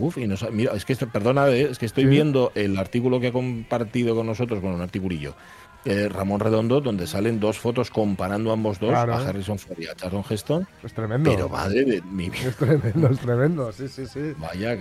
Uf, 0.05 0.17
y 0.17 0.25
no 0.25 0.35
mira, 0.51 0.73
es 0.73 0.85
que 0.85 0.93
esto- 0.93 1.07
perdona, 1.07 1.49
eh, 1.49 1.67
es 1.69 1.77
que 1.77 1.85
estoy 1.85 2.05
Sí. 2.05 2.09
viendo 2.09 2.51
el 2.55 2.77
artículo 2.77 3.19
que 3.19 3.27
ha 3.27 3.31
compartido 3.31 4.15
con 4.15 4.25
nosotros, 4.25 4.61
bueno, 4.61 4.77
un 4.77 4.81
articulillo, 4.81 5.35
eh, 5.85 6.07
Ramón 6.09 6.39
Redondo, 6.39 6.79
donde 6.81 7.07
salen 7.07 7.39
dos 7.39 7.57
fotos 7.59 7.89
comparando 7.89 8.51
ambos 8.51 8.79
dos, 8.79 8.91
Claro. 8.91 9.13
a 9.15 9.27
Harrison 9.27 9.57
Ford 9.57 9.79
y 9.79 9.87
a 9.87 9.95
Charlton 9.95 10.23
Heston. 10.29 10.67
Es 10.83 10.93
tremendo. 10.93 11.29
Pero 11.31 11.49
madre 11.49 11.83
de 11.85 12.01
mi 12.03 12.29
vida, 12.29 12.49
Es 12.49 12.55
tremendo, 12.55 13.07
es 13.09 13.19
tremendo, 13.19 13.71
sí, 13.71 13.87
sí, 13.87 14.05
sí. 14.05 14.33
vaya 14.37 14.77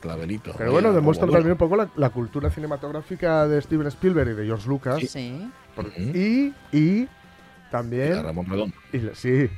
clavelito. 0.00 0.52
Pero 0.52 0.58
Vaya, 0.58 0.70
bueno, 0.70 0.92
demuestra 0.92 1.26
también 1.26 1.52
un 1.52 1.58
poco 1.58 1.76
la, 1.76 1.90
la 1.96 2.10
cultura 2.10 2.50
cinematográfica 2.50 3.46
de 3.48 3.60
Steven 3.62 3.86
Spielberg 3.88 4.30
y 4.30 4.34
de 4.34 4.46
George 4.46 4.68
Lucas. 4.68 5.00
Sí. 5.08 5.50
Ujú. 5.76 5.90
Y, 6.16 6.54
y 6.72 7.02
A 7.04 7.70
también 7.70 8.22
Ramón 8.22 8.46
Redondo. 8.46 8.76
Y, 8.92 9.00
sí, 9.14 9.48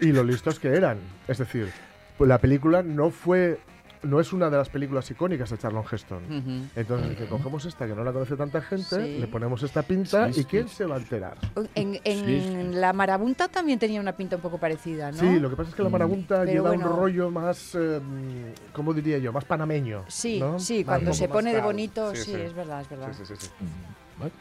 y 0.00 0.12
lo 0.12 0.22
listos 0.22 0.60
que 0.60 0.68
eran. 0.68 0.98
Es 1.26 1.38
decir, 1.38 1.70
pues 2.16 2.28
la 2.28 2.38
película 2.38 2.82
no 2.84 3.10
fue. 3.10 3.58
No 4.02 4.20
es 4.20 4.32
una 4.32 4.50
de 4.50 4.56
las 4.56 4.68
películas 4.68 5.10
icónicas 5.10 5.50
de 5.50 5.58
Charlton 5.58 5.84
Heston. 5.90 6.24
Ujú. 6.24 6.66
Entonces, 6.76 7.10
dice, 7.10 7.26
cogemos 7.26 7.64
esta 7.64 7.86
que 7.86 7.94
no 7.94 8.04
la 8.04 8.12
conoce 8.12 8.36
tanta 8.36 8.60
gente, 8.60 8.84
Sí. 9.04 9.18
le 9.18 9.26
ponemos 9.26 9.62
esta 9.62 9.82
pinta 9.82 10.26
Sí, 10.32 10.40
y 10.40 10.42
sí, 10.42 10.44
¿quién 10.44 10.68
sí. 10.68 10.76
se 10.76 10.86
va 10.86 10.96
a 10.96 10.98
enterar? 10.98 11.36
En, 11.74 11.98
en 12.04 12.26
Sí, 12.26 12.40
sí. 12.40 12.68
la 12.74 12.92
marabunta 12.92 13.48
también 13.48 13.78
tenía 13.78 14.00
una 14.00 14.12
pinta 14.16 14.36
un 14.36 14.42
poco 14.42 14.58
parecida, 14.58 15.10
¿no? 15.12 15.18
Sí, 15.18 15.38
lo 15.40 15.50
que 15.50 15.56
pasa 15.56 15.70
es 15.70 15.74
que 15.76 15.82
la 15.82 15.88
marabunta 15.88 16.40
Pero 16.40 16.52
lleva 16.52 16.68
bueno. 16.70 16.90
un 16.90 16.96
rollo 16.96 17.30
más, 17.30 17.74
eh, 17.74 18.00
¿cómo 18.72 18.92
diría 18.94 19.18
yo? 19.18 19.32
Más 19.32 19.44
panameño. 19.44 20.04
Sí, 20.08 20.38
¿no? 20.40 20.58
sí, 20.58 20.78
Más- 20.78 20.84
cuando 20.86 21.12
se 21.14 21.28
pone 21.28 21.52
de 21.54 21.60
bonito, 21.60 22.14
sí, 22.14 22.34
es 22.34 22.54
verdad, 22.54 22.80
es 22.82 22.88
verdad. 22.88 23.08
Sí, 23.12 23.24
sí, 23.26 23.34
sí, 23.36 23.46
sí. 23.46 23.50
¿vale? 24.18 24.32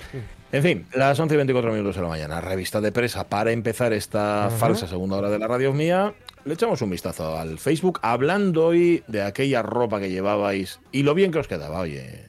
En 0.53 0.63
fin, 0.63 0.87
las 0.93 1.19
11 1.19 1.33
y 1.33 1.37
24 1.37 1.71
minutos 1.71 1.95
de 1.97 2.01
la 2.01 2.07
mañana, 2.07 2.39
revista 2.39 2.79
de 2.79 2.91
presa 2.93 3.27
para 3.27 3.51
empezar 3.51 3.91
esta 3.91 4.45
Ajá. 4.47 4.55
falsa 4.55 4.87
segunda 4.87 5.17
hora 5.17 5.29
de 5.29 5.37
la 5.39 5.47
radio 5.47 5.73
mía. 5.73 6.13
Le 6.45 6.53
echamos 6.53 6.79
un 6.84 6.91
vistazo 6.91 7.39
al 7.39 7.58
Facebook 7.58 7.99
hablando 8.03 8.67
hoy 8.67 9.03
de 9.08 9.23
aquella 9.23 9.63
ropa 9.63 9.99
que 9.99 10.12
llevabais 10.12 10.79
y 10.91 11.01
lo 11.01 11.15
bien 11.15 11.31
que 11.31 11.39
os 11.39 11.47
quedaba, 11.47 11.79
oye. 11.79 12.23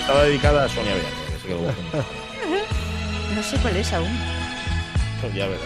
Estaba 0.00 0.24
dedicada 0.24 0.64
a 0.64 0.68
Sonia 0.68 0.92
Villar, 0.96 1.12
que 1.12 1.38
sé 1.40 1.46
que 1.46 1.54
lo 1.54 1.60
buscan. 1.60 1.84
No 3.36 3.42
sé 3.42 3.56
cuál 3.58 3.76
es 3.76 3.92
aún. 3.94 4.10
ya 5.34 5.46
verás. 5.46 5.62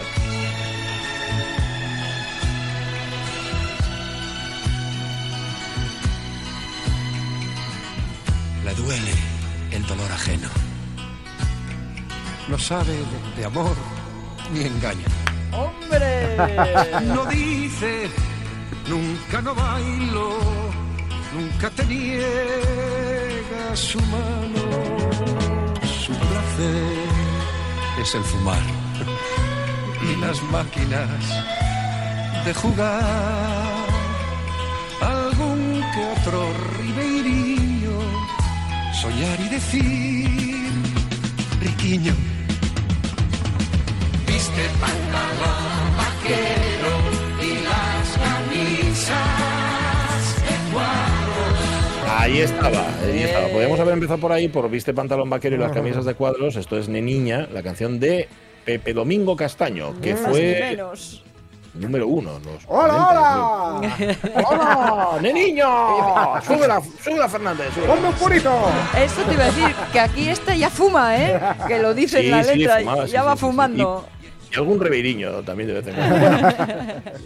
Le 8.63 8.73
duele 8.75 9.11
el 9.71 9.85
dolor 9.85 10.11
ajeno. 10.11 10.47
No 12.47 12.57
sabe 12.57 12.93
de, 12.93 13.41
de 13.41 13.45
amor 13.45 13.96
ni 14.53 14.61
engaña. 14.61 15.05
¡Hombre! 15.51 16.37
No 17.15 17.25
dice, 17.25 18.09
nunca 18.87 19.41
no 19.41 19.55
bailo, 19.55 20.37
nunca 21.33 21.69
te 21.71 21.85
niega 21.85 23.75
su 23.75 23.99
mano. 23.99 24.63
Su 26.03 26.11
placer 26.13 27.07
es 28.01 28.15
el 28.15 28.23
fumar 28.23 28.61
y 30.01 30.15
las 30.21 30.41
máquinas 30.43 31.09
de 32.45 32.53
jugar. 32.53 33.87
Algún 35.01 35.81
que 35.93 36.21
otro 36.21 36.39
ribeirinho, 36.77 37.99
soñar 39.01 39.39
y 39.39 39.49
decir, 39.49 40.71
riquiño. 41.61 42.36
Estaba, 52.47 52.87
ahí 53.03 53.23
estaba. 53.23 53.47
Podríamos 53.49 53.79
haber 53.79 53.93
empezado 53.93 54.19
por 54.19 54.31
ahí 54.31 54.47
por 54.47 54.69
Viste 54.69 54.93
Pantalón 54.93 55.29
Vaquero 55.29 55.55
y 55.55 55.59
las 55.59 55.71
camisas 55.71 56.05
de 56.05 56.13
cuadros. 56.15 56.55
Esto 56.55 56.77
es 56.77 56.87
Neniña, 56.89 57.47
la 57.51 57.61
canción 57.63 57.99
de 57.99 58.27
Pepe 58.65 58.93
Domingo 58.93 59.35
Castaño, 59.35 59.99
que 60.01 60.13
Más 60.13 60.23
ni 60.23 60.29
fue 60.29 60.57
menos. 60.71 61.23
número 61.73 62.07
uno. 62.07 62.31
Los 62.43 62.63
¡Hola, 62.67 63.79
40, 63.79 63.97
creo. 63.97 64.45
hola! 64.47 64.47
¡Hola! 65.13 65.21
¡Neniño! 65.21 66.41
¡Súbela, 66.41 66.81
súbela 67.03 67.29
Fernández! 67.29 67.67
¡Ponme 67.85 68.07
un 68.09 68.13
purito! 68.15 68.51
Eso 68.97 69.21
te 69.23 69.33
iba 69.33 69.43
a 69.43 69.47
decir, 69.47 69.75
que 69.91 69.99
aquí 69.99 70.29
esta 70.29 70.55
ya 70.55 70.69
fuma, 70.69 71.15
¿eh? 71.17 71.39
Que 71.67 71.79
lo 71.79 71.93
dice 71.93 72.19
en 72.19 72.31
la 72.31 72.43
sí, 72.43 72.57
letra, 72.57 72.79
fumaba, 72.79 73.05
ya 73.05 73.21
sí, 73.21 73.25
va 73.27 73.33
sí, 73.33 73.37
sí, 73.39 73.45
sí. 73.45 73.45
fumando. 73.51 74.05
Y 74.16 74.16
algún 74.55 74.79
reveiriño 74.79 75.43
también 75.43 75.67
de 75.67 75.73
vez 75.81 75.87
en 75.87 75.95
cuando. 75.95 76.47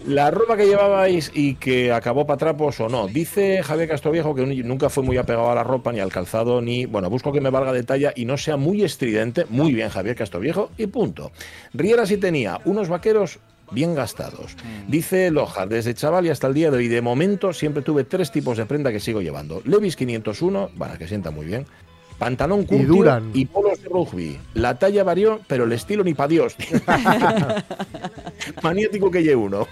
La 0.08 0.32
ropa 0.32 0.58
que 0.58 0.66
llevabais 0.66 1.32
y 1.34 1.56
que 1.56 1.92
acabó 1.92 2.26
para 2.26 2.38
trapos 2.38 2.80
o 2.80 2.90
no. 2.90 3.08
Dice 3.08 3.62
Javier 3.64 3.88
Castroviejo 3.90 4.34
que 4.36 4.42
un- 4.42 4.68
nunca 4.68 4.90
fue 4.90 5.04
muy 5.04 5.18
apegado 5.18 5.52
a 5.52 5.56
la 5.56 5.64
ropa, 5.64 5.92
ni 5.92 6.00
al 6.00 6.12
calzado, 6.12 6.62
ni. 6.62 6.86
Bueno, 6.86 7.10
busco 7.10 7.32
que 7.32 7.42
me 7.42 7.50
valga 7.50 7.74
de 7.74 7.84
talla 7.84 8.14
y 8.16 8.26
no 8.26 8.38
sea 8.38 8.58
muy 8.58 8.84
estridente. 8.84 9.46
Muy 9.50 9.74
bien, 9.74 9.90
Javier 9.90 10.16
Castroviejo, 10.16 10.72
y 10.78 10.88
punto. 10.88 11.32
Riera 11.74 12.06
sí 12.06 12.18
tenía 12.18 12.60
unos 12.66 12.90
vaqueros 12.90 13.40
bien 13.72 13.96
gastados. 13.96 14.58
Dice 14.88 15.32
Loja, 15.32 15.66
desde 15.66 15.94
chaval 15.94 16.26
y 16.26 16.30
hasta 16.30 16.48
el 16.48 16.54
día 16.54 16.72
de 16.72 16.78
hoy, 16.78 16.88
de 16.90 17.02
momento 17.02 17.54
siempre 17.54 17.82
tuve 17.84 18.04
tres 18.04 18.30
tipos 18.32 18.58
de 18.58 18.66
prenda 18.66 18.92
que 18.92 19.00
sigo 19.00 19.22
llevando. 19.22 19.62
Levis 19.64 19.96
501, 19.96 20.72
bueno, 20.76 20.98
que 20.98 21.08
sienta 21.08 21.32
muy 21.32 21.46
bien. 21.46 21.66
Pantalón 22.18 22.66
curto 22.66 22.84
y 23.34 23.46
polos 23.46 23.71
de 23.71 23.71
rugby. 23.92 24.40
La 24.54 24.78
talla 24.80 25.04
varió, 25.04 25.42
pero 25.48 25.66
el 25.66 25.72
estilo 25.74 26.04
ni 26.04 26.14
pa' 26.14 26.28
Dios. 26.28 26.56
Maniático 28.62 29.12
que 29.12 29.22
lleve 29.24 29.36
uno. 29.36 29.68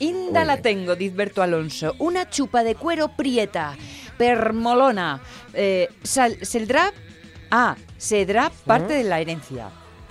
Inda 0.00 0.44
la 0.44 0.60
tengo, 0.60 0.96
dice 0.96 1.14
Berto 1.14 1.42
Alonso. 1.42 1.94
Una 1.98 2.28
chupa 2.28 2.64
de 2.64 2.74
cuero 2.74 3.08
prieta, 3.08 3.76
permolona. 4.18 5.20
Eh, 5.52 5.88
sal- 6.02 6.38
¿Seldrá? 6.42 6.92
Ah, 7.50 7.76
sedrá 7.96 8.50
parte 8.64 8.94
de 8.94 9.04
la 9.04 9.20
herencia. 9.20 9.68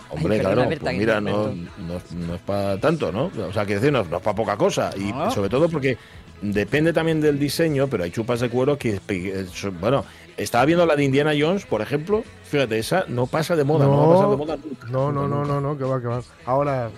Hombre, 0.10 0.36
Ay, 0.36 0.41
claro, 0.41 0.67
Berta, 0.69 0.86
pues 0.86 0.97
mira, 0.97 1.19
no 1.19 1.53
no, 1.79 1.97
es- 2.36 2.41
para 2.45 2.79
tanto, 2.79 3.12
¿no? 3.12 3.32
O 3.47 3.53
sea, 3.53 3.65
que 3.65 3.75
decir, 3.75 3.91
no, 3.91 4.03
no 4.03 4.17
es 4.17 4.23
para 4.23 4.36
poca 4.36 4.58
cosa. 4.58 4.91
Y 4.95 5.12
No. 5.12 5.29
sobre 5.32 5.49
todo 5.49 5.67
porque 5.69 5.97
depende 6.41 6.93
también 6.93 7.19
del 7.19 7.39
diseño, 7.39 7.88
pero 7.88 8.03
hay 8.03 8.12
chupas 8.12 8.39
de 8.39 8.49
cuero 8.49 8.77
que, 8.77 8.99
eh, 9.08 9.45
bueno, 9.79 10.06
estaba 10.38 10.65
viendo 10.65 10.86
la 10.86 10.96
de 10.96 11.04
Indiana 11.04 11.32
Jones, 11.38 11.65
por 11.65 11.82
ejemplo, 11.82 12.24
fíjate, 12.46 12.80
esa 12.80 13.06
no 13.08 13.28
pasa 13.28 13.56
de 13.56 13.63
moda, 13.63 13.86
no, 13.86 13.98
va 13.98 14.06
a 14.06 14.15
pasar 14.15 14.30
de 14.30 14.38
moda 14.38 14.58
nunca. 14.58 14.88
no, 14.89 15.12
no, 15.12 15.28
no, 15.28 15.46
no, 15.46 15.62
no, 15.62 15.78
que 15.78 15.84
va, 15.84 16.02
que 16.02 16.08
va. 16.08 16.22
Ahora 16.46 16.89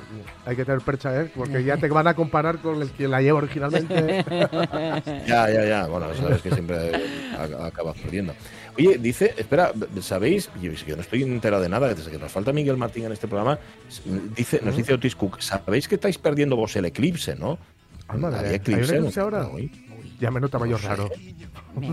hay 0.45 0.55
que 0.55 0.65
tener 0.65 0.81
percha, 0.81 1.21
¿eh? 1.21 1.31
Porque 1.35 1.63
ya 1.63 1.77
te 1.77 1.87
van 1.87 2.07
a 2.07 2.13
comparar 2.13 2.59
con 2.59 2.81
el 2.81 2.89
que 2.91 3.07
la 3.07 3.21
lleva 3.21 3.39
originalmente. 3.39 4.25
Ya, 5.27 5.49
ya, 5.49 5.65
ya. 5.65 5.87
Bueno, 5.87 6.07
sabes 6.15 6.41
que 6.41 6.51
siempre 6.51 6.91
acabas 7.59 7.97
perdiendo. 7.97 8.33
Oye, 8.77 8.97
dice, 8.97 9.33
espera, 9.37 9.71
¿sabéis? 10.01 10.49
Yo, 10.61 10.71
es 10.71 10.83
que 10.83 10.91
yo 10.91 10.95
no 10.95 11.01
estoy 11.01 11.23
enterado 11.23 11.61
de 11.63 11.69
nada, 11.69 11.93
desde 11.93 12.11
que 12.11 12.17
nos 12.17 12.31
falta 12.31 12.51
Miguel 12.51 12.77
Martín 12.77 13.05
en 13.05 13.11
este 13.11 13.27
programa, 13.27 13.57
dice, 14.35 14.59
nos 14.63 14.75
dice 14.75 14.93
Otis 14.93 15.15
Cook, 15.15 15.39
¿sabéis 15.41 15.87
que 15.87 15.95
estáis 15.95 16.17
perdiendo 16.17 16.55
vos 16.55 16.75
el 16.75 16.85
eclipse, 16.85 17.35
no? 17.35 17.57
Ah, 18.07 18.17
madre, 18.17 18.39
¿hay 18.39 18.45
un 18.49 18.55
eclipse, 18.55 18.95
eclipse 18.97 19.19
¿no? 19.19 19.25
ahora? 19.25 19.49
Ya 20.19 20.31
me 20.31 20.39
nota 20.39 20.57
mayor 20.59 20.81
raro. 20.83 21.09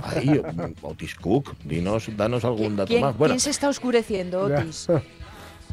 Ahí, 0.05 0.41
Otis 0.83 1.15
Cook, 1.17 1.57
dinos, 1.65 2.09
danos 2.17 2.45
algún 2.45 2.77
dato 2.77 2.89
¿Quién, 2.89 3.01
más. 3.01 3.17
Bueno, 3.17 3.33
quién 3.33 3.41
se 3.41 3.51
está 3.51 3.69
oscureciendo, 3.69 4.43
Otis? 4.43 4.87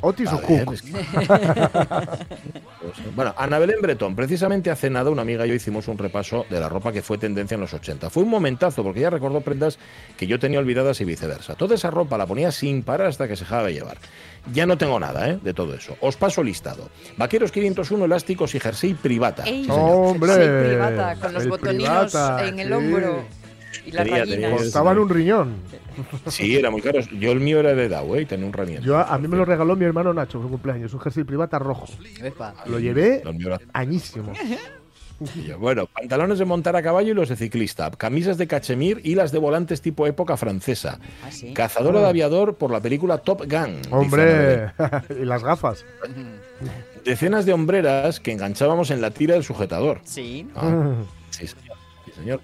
Otis 0.01 0.29
a 0.29 0.35
o 0.35 0.41
ver, 0.47 0.65
Cook. 0.65 0.73
es 0.73 0.81
que- 0.81 0.91
Pues, 2.81 3.15
bueno, 3.15 3.33
Ana 3.37 3.59
Belén 3.59 3.81
Bretón, 3.81 4.15
precisamente 4.15 4.71
hace 4.71 4.89
nada 4.89 5.09
una 5.09 5.21
amiga 5.21 5.45
y 5.45 5.49
yo 5.49 5.55
hicimos 5.55 5.87
un 5.87 5.97
repaso 5.97 6.45
de 6.49 6.59
la 6.59 6.69
ropa 6.69 6.91
que 6.91 7.01
fue 7.01 7.17
tendencia 7.17 7.55
en 7.55 7.61
los 7.61 7.73
80. 7.73 8.09
Fue 8.09 8.23
un 8.23 8.29
momentazo 8.29 8.83
porque 8.83 8.99
ella 9.01 9.09
recordó 9.09 9.41
prendas 9.41 9.77
que 10.17 10.25
yo 10.27 10.39
tenía 10.39 10.59
olvidadas 10.59 10.99
y 11.01 11.05
viceversa. 11.05 11.55
Toda 11.55 11.75
esa 11.75 11.91
ropa 11.91 12.17
la 12.17 12.25
ponía 12.25 12.51
sin 12.51 12.83
parar 12.83 13.07
hasta 13.07 13.27
que 13.27 13.35
se 13.35 13.43
dejaba 13.43 13.67
de 13.67 13.73
llevar. 13.73 13.97
Ya 14.53 14.65
no 14.65 14.77
tengo 14.77 14.99
nada 14.99 15.29
¿eh? 15.29 15.39
de 15.43 15.53
todo 15.53 15.73
eso. 15.73 15.97
Os 16.01 16.15
paso 16.15 16.41
listado. 16.41 16.89
Vaqueros 17.17 17.51
501 17.51 18.05
elásticos 18.05 18.55
y 18.55 18.59
jersey 18.59 18.93
privata. 18.93 19.43
Ey, 19.43 19.65
Sí. 19.65 19.69
¡Hombre! 19.71 20.31
jersey 20.33 20.69
privata, 20.69 21.15
con 21.15 21.33
los 21.33 21.43
El 21.43 21.49
botonillos 21.49 21.89
privata, 22.11 22.47
en 22.47 22.59
el 22.59 22.67
sí. 22.69 22.73
hombro 22.73 23.25
y 23.85 23.91
las 23.91 24.05
tenía- 24.07 24.51
Costaban 24.51 24.99
un 24.99 25.09
riñón. 25.09 25.55
Sí, 26.27 26.55
era 26.55 26.69
muy 26.71 26.81
caro. 26.81 26.99
Yo 27.19 27.31
el 27.31 27.39
mío 27.39 27.59
era 27.59 27.73
de 27.75 27.89
Dow, 27.89 28.15
¿eh? 28.15 28.21
y 28.21 28.25
tenía 28.25 28.45
un 28.45 28.53
ramiento. 28.53 28.85
Yo, 28.85 28.97
a 28.97 29.17
mí 29.17 29.27
me 29.27 29.37
lo 29.37 29.45
regaló 29.45 29.75
mi 29.75 29.85
hermano 29.85 30.13
Nacho 30.13 30.41
su 30.41 30.49
cumpleaños, 30.49 30.93
un 30.93 30.99
jersey 30.99 31.23
privata 31.23 31.59
rojo. 31.59 31.85
Epa. 32.23 32.53
Lo 32.65 32.79
llevé 32.79 33.23
añísimo. 33.73 34.33
Bueno, 35.59 35.85
pantalones 35.87 36.39
de 36.39 36.45
montar 36.45 36.77
a 36.77 36.81
caballo 36.81 37.11
y 37.11 37.13
los 37.13 37.27
de 37.27 37.35
ciclista, 37.35 37.91
camisas 37.91 38.37
de 38.37 38.47
cachemir 38.47 39.01
y 39.03 39.15
las 39.15 39.33
de 39.33 39.39
volantes 39.39 39.81
tipo 39.81 40.07
época 40.07 40.37
francesa. 40.37 40.97
Ah, 41.25 41.29
sí. 41.29 41.53
Cazadora 41.53 41.99
de 41.99 42.07
aviador 42.07 42.55
por 42.55 42.71
la 42.71 42.79
película 42.79 43.17
Top 43.17 43.41
Gun. 43.45 43.81
Hombre, 43.91 44.71
y 45.21 45.25
las 45.25 45.43
gafas. 45.43 45.83
Decenas 47.03 47.45
de 47.45 47.51
hombreras 47.51 48.19
que 48.21 48.31
enganchábamos 48.31 48.91
en 48.91 49.01
la 49.01 49.11
tira 49.11 49.33
del 49.33 49.43
sujetador. 49.43 49.99
Sí. 50.05 50.47
Ah, 50.55 50.93
sí, 51.31 51.47
señor. 51.47 51.77
Sí, 52.05 52.11
señor. 52.15 52.39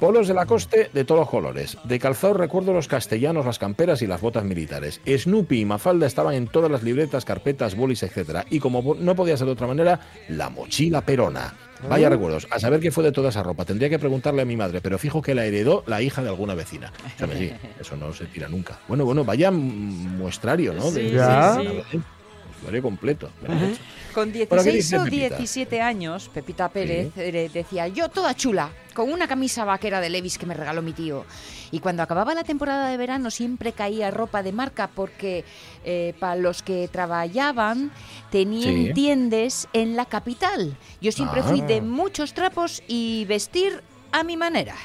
Polos 0.00 0.28
de 0.28 0.34
la 0.34 0.44
coste 0.44 0.90
de 0.92 1.04
todos 1.04 1.20
los 1.20 1.30
colores. 1.30 1.78
De 1.84 1.98
calzado 1.98 2.34
recuerdo 2.34 2.72
los 2.72 2.88
castellanos, 2.88 3.46
las 3.46 3.58
camperas 3.58 4.02
y 4.02 4.06
las 4.06 4.20
botas 4.20 4.44
militares. 4.44 5.00
Snoopy 5.06 5.60
y 5.60 5.64
Mafalda 5.64 6.06
estaban 6.06 6.34
en 6.34 6.48
todas 6.48 6.70
las 6.70 6.82
libretas, 6.82 7.24
carpetas, 7.24 7.76
bolis, 7.76 8.02
etc. 8.02 8.44
Y 8.50 8.58
como 8.58 8.94
no 8.94 9.14
podía 9.14 9.36
ser 9.36 9.46
de 9.46 9.52
otra 9.52 9.66
manera, 9.66 10.00
la 10.28 10.50
mochila 10.50 11.00
perona. 11.00 11.54
Vaya 11.88 12.08
recuerdos. 12.08 12.46
A 12.50 12.58
saber 12.58 12.80
qué 12.80 12.90
fue 12.90 13.04
de 13.04 13.12
toda 13.12 13.28
esa 13.28 13.42
ropa. 13.42 13.64
Tendría 13.64 13.88
que 13.88 13.98
preguntarle 13.98 14.42
a 14.42 14.44
mi 14.44 14.56
madre, 14.56 14.80
pero 14.80 14.98
fijo 14.98 15.22
que 15.22 15.34
la 15.34 15.44
heredó 15.44 15.84
la 15.86 16.02
hija 16.02 16.22
de 16.22 16.28
alguna 16.28 16.54
vecina. 16.54 16.92
O 17.14 17.18
sea, 17.18 17.28
sí, 17.36 17.52
eso 17.80 17.96
no 17.96 18.12
se 18.12 18.26
tira 18.26 18.48
nunca. 18.48 18.78
Bueno, 18.88 19.04
bueno, 19.04 19.24
vaya 19.24 19.50
muestrario, 19.50 20.72
¿no? 20.72 20.90
Sí, 20.90 21.10
sí, 21.10 21.68
sí. 21.90 22.00
Completo. 22.82 23.30
Con 24.14 24.32
Bueno, 24.32 24.62
¿qué 24.62 24.72
16 24.72 24.74
dice 24.74 24.98
o 24.98 25.04
Pepita? 25.04 25.36
17 25.36 25.80
años, 25.80 26.30
Pepita 26.32 26.68
Pérez 26.68 27.10
eh, 27.16 27.50
decía, 27.52 27.88
yo 27.88 28.08
toda 28.08 28.34
chula, 28.34 28.70
con 28.94 29.12
una 29.12 29.26
camisa 29.26 29.64
vaquera 29.64 30.00
de 30.00 30.08
Levis 30.08 30.38
que 30.38 30.46
me 30.46 30.54
regaló 30.54 30.80
mi 30.82 30.92
tío. 30.92 31.24
Y 31.72 31.80
cuando 31.80 32.02
acababa 32.04 32.32
la 32.34 32.44
temporada 32.44 32.88
de 32.90 32.96
verano 32.96 33.30
siempre 33.32 33.72
caía 33.72 34.10
ropa 34.12 34.42
de 34.44 34.52
marca 34.52 34.88
porque 34.94 35.44
para 36.20 36.36
los 36.36 36.62
que 36.62 36.88
trabajaban 36.88 37.90
tenían 38.30 38.74
Sí. 38.86 38.92
tiendas 38.94 39.68
en 39.72 39.96
la 39.96 40.04
capital. 40.06 40.76
Yo 41.00 41.10
siempre 41.10 41.40
Ah. 41.40 41.44
fui 41.44 41.60
de 41.62 41.80
muchos 41.80 42.34
trapos 42.34 42.82
y 42.86 43.24
vestir 43.24 43.82
a 44.12 44.22
mi 44.22 44.36
manera. 44.36 44.76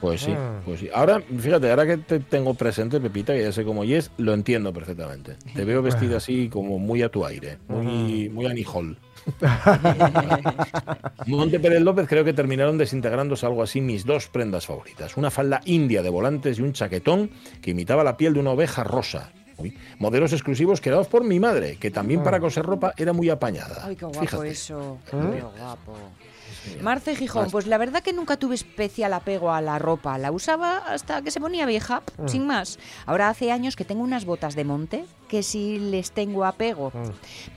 Pues 0.00 0.20
sí, 0.20 0.32
Ah. 0.36 0.60
pues 0.64 0.78
sí. 0.80 0.88
Ahora, 0.94 1.20
fíjate, 1.20 1.70
ahora 1.70 1.84
que 1.86 1.96
te 1.96 2.20
tengo 2.20 2.54
presente, 2.54 3.00
Pepita, 3.00 3.34
que 3.34 3.42
ya 3.42 3.50
sé 3.52 3.64
cómo 3.64 3.82
es, 3.82 4.10
lo 4.16 4.32
entiendo 4.32 4.72
perfectamente. 4.72 5.36
Te 5.54 5.64
veo 5.64 5.82
vestida 5.82 6.18
así 6.18 6.48
como 6.48 6.78
muy 6.78 7.02
a 7.02 7.08
tu 7.08 7.26
aire, 7.26 7.58
muy, 7.68 8.28
muy 8.28 8.46
anijol. 8.46 8.96
Monte 11.26 11.60
Pérez 11.60 11.80
López 11.82 12.06
creo 12.08 12.24
que 12.24 12.32
terminaron 12.32 12.78
desintegrándose 12.78 13.44
algo 13.46 13.62
así 13.62 13.80
mis 13.80 14.04
dos 14.04 14.28
prendas 14.28 14.66
favoritas. 14.66 15.16
Una 15.16 15.30
falda 15.30 15.60
india 15.64 16.02
de 16.02 16.10
volantes 16.10 16.58
y 16.58 16.62
un 16.62 16.72
chaquetón 16.72 17.30
que 17.60 17.72
imitaba 17.72 18.04
la 18.04 18.16
piel 18.16 18.34
de 18.34 18.40
una 18.40 18.50
oveja 18.50 18.84
rosa. 18.84 19.32
Uy, 19.58 19.76
modelos 19.98 20.32
exclusivos 20.32 20.80
creados 20.80 21.08
por 21.08 21.24
mi 21.24 21.40
madre, 21.40 21.76
que 21.80 21.90
también 21.90 22.22
para 22.22 22.38
coser 22.38 22.64
ropa 22.64 22.94
era 22.96 23.12
muy 23.12 23.28
apañada. 23.28 23.82
Ay, 23.84 23.96
qué 23.96 24.04
guapo 24.04 24.20
Fíjate. 24.20 24.48
eso. 24.50 24.98
¿Eh? 25.12 25.16
Qué 25.34 25.40
guapo. 25.60 25.96
Marce 26.82 27.16
Gijón, 27.16 27.50
pues 27.50 27.66
la 27.66 27.78
verdad 27.78 28.02
que 28.02 28.12
nunca 28.12 28.36
tuve 28.36 28.54
especial 28.54 29.12
apego 29.12 29.52
a 29.52 29.60
la 29.60 29.78
ropa. 29.78 30.18
La 30.18 30.30
usaba 30.32 30.78
hasta 30.78 31.22
que 31.22 31.30
se 31.30 31.40
ponía 31.40 31.66
vieja, 31.66 32.02
sin 32.26 32.46
más. 32.46 32.78
Ahora 33.06 33.28
hace 33.28 33.50
años 33.52 33.76
que 33.76 33.84
tengo 33.84 34.02
unas 34.02 34.24
botas 34.24 34.54
de 34.54 34.64
monte 34.64 35.04
que 35.28 35.42
sí 35.42 35.78
les 35.78 36.10
tengo 36.10 36.44
apego. 36.44 36.90